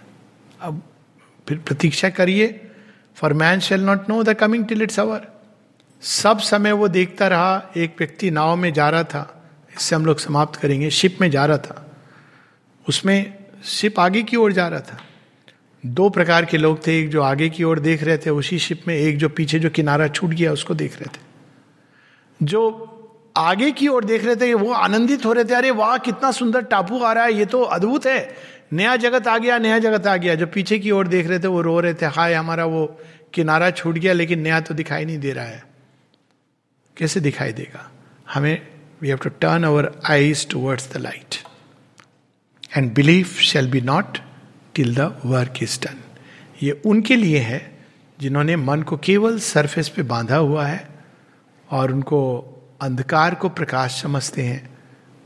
[0.62, 0.82] अब
[1.48, 2.48] फिर प्रतीक्षा करिए।
[3.16, 5.28] For man shall not know the coming till its hour
[6.02, 9.44] सब समय वो देखता रहा, एक व्यक्ति नाव में जा रहा था।
[9.78, 11.92] इससे हम लोग समाप्त करेंगे। शिप में जा रहा था।
[12.90, 13.34] उसमें
[13.66, 15.02] शिप आगे की ओर जा रहा था।
[15.86, 18.82] दो प्रकार के लोग थे, एक जो आगे की ओर देख रहे थे, उसी शिप
[18.88, 21.20] में, एक जो पीछे जो किनारा छूट गया, उसको देख रहे थे।
[22.44, 22.92] जो
[23.38, 26.62] आगे की ओर देख रहे थे, वो आनंदित हो रहे थे, अरे वाह, कितना सुंदर
[26.62, 28.36] टापू आ रहा है, ये तो अद्भुत है।
[28.74, 31.48] नया जगत आ गया, नया जगत आ गया। जो पीछे की ओर देख रहे थे,
[31.48, 33.00] वो रो रहे थे, हाय, हमारा वो
[33.34, 35.64] किनारा छूट गया, लेकिन नया तो दिखाई नहीं दे रहा है।
[36.98, 37.92] कैसे दिखाई देगा?
[38.34, 38.68] हमें
[39.02, 41.36] we have to turn our eyes towards the light
[42.78, 44.18] and belief shall be not
[44.76, 46.00] till the work is done
[46.64, 47.86] ये उनके लिए है,
[48.20, 50.88] जिन्होंने मन को केवल सरफेस पे बांधा हुआ है
[51.72, 52.20] और उनको
[52.82, 54.78] अंधकार को प्रकाश समझते हैं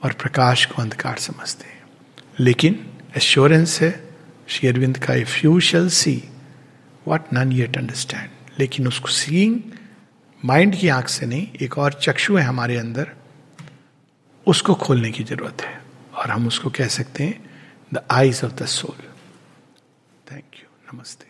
[0.03, 1.83] और प्रकाश को अंधकार समझते हैं।
[2.39, 2.87] लेकिन
[3.17, 4.09] एश्योरेंस है,
[4.47, 6.23] श्री अरविंद का if you shall see
[7.07, 8.29] what none yet understand
[8.59, 9.59] लेकिन उसको सीइंग
[10.45, 13.11] माइंड की आँख से नहीं, एक और चक्षु है हमारे अंदर,
[14.47, 15.81] उसको खोलने की ज़रूरत है।
[16.15, 17.49] और हम उसको कह सकते हैं
[17.93, 19.08] the eyes of the soul
[20.89, 21.28] Namaste.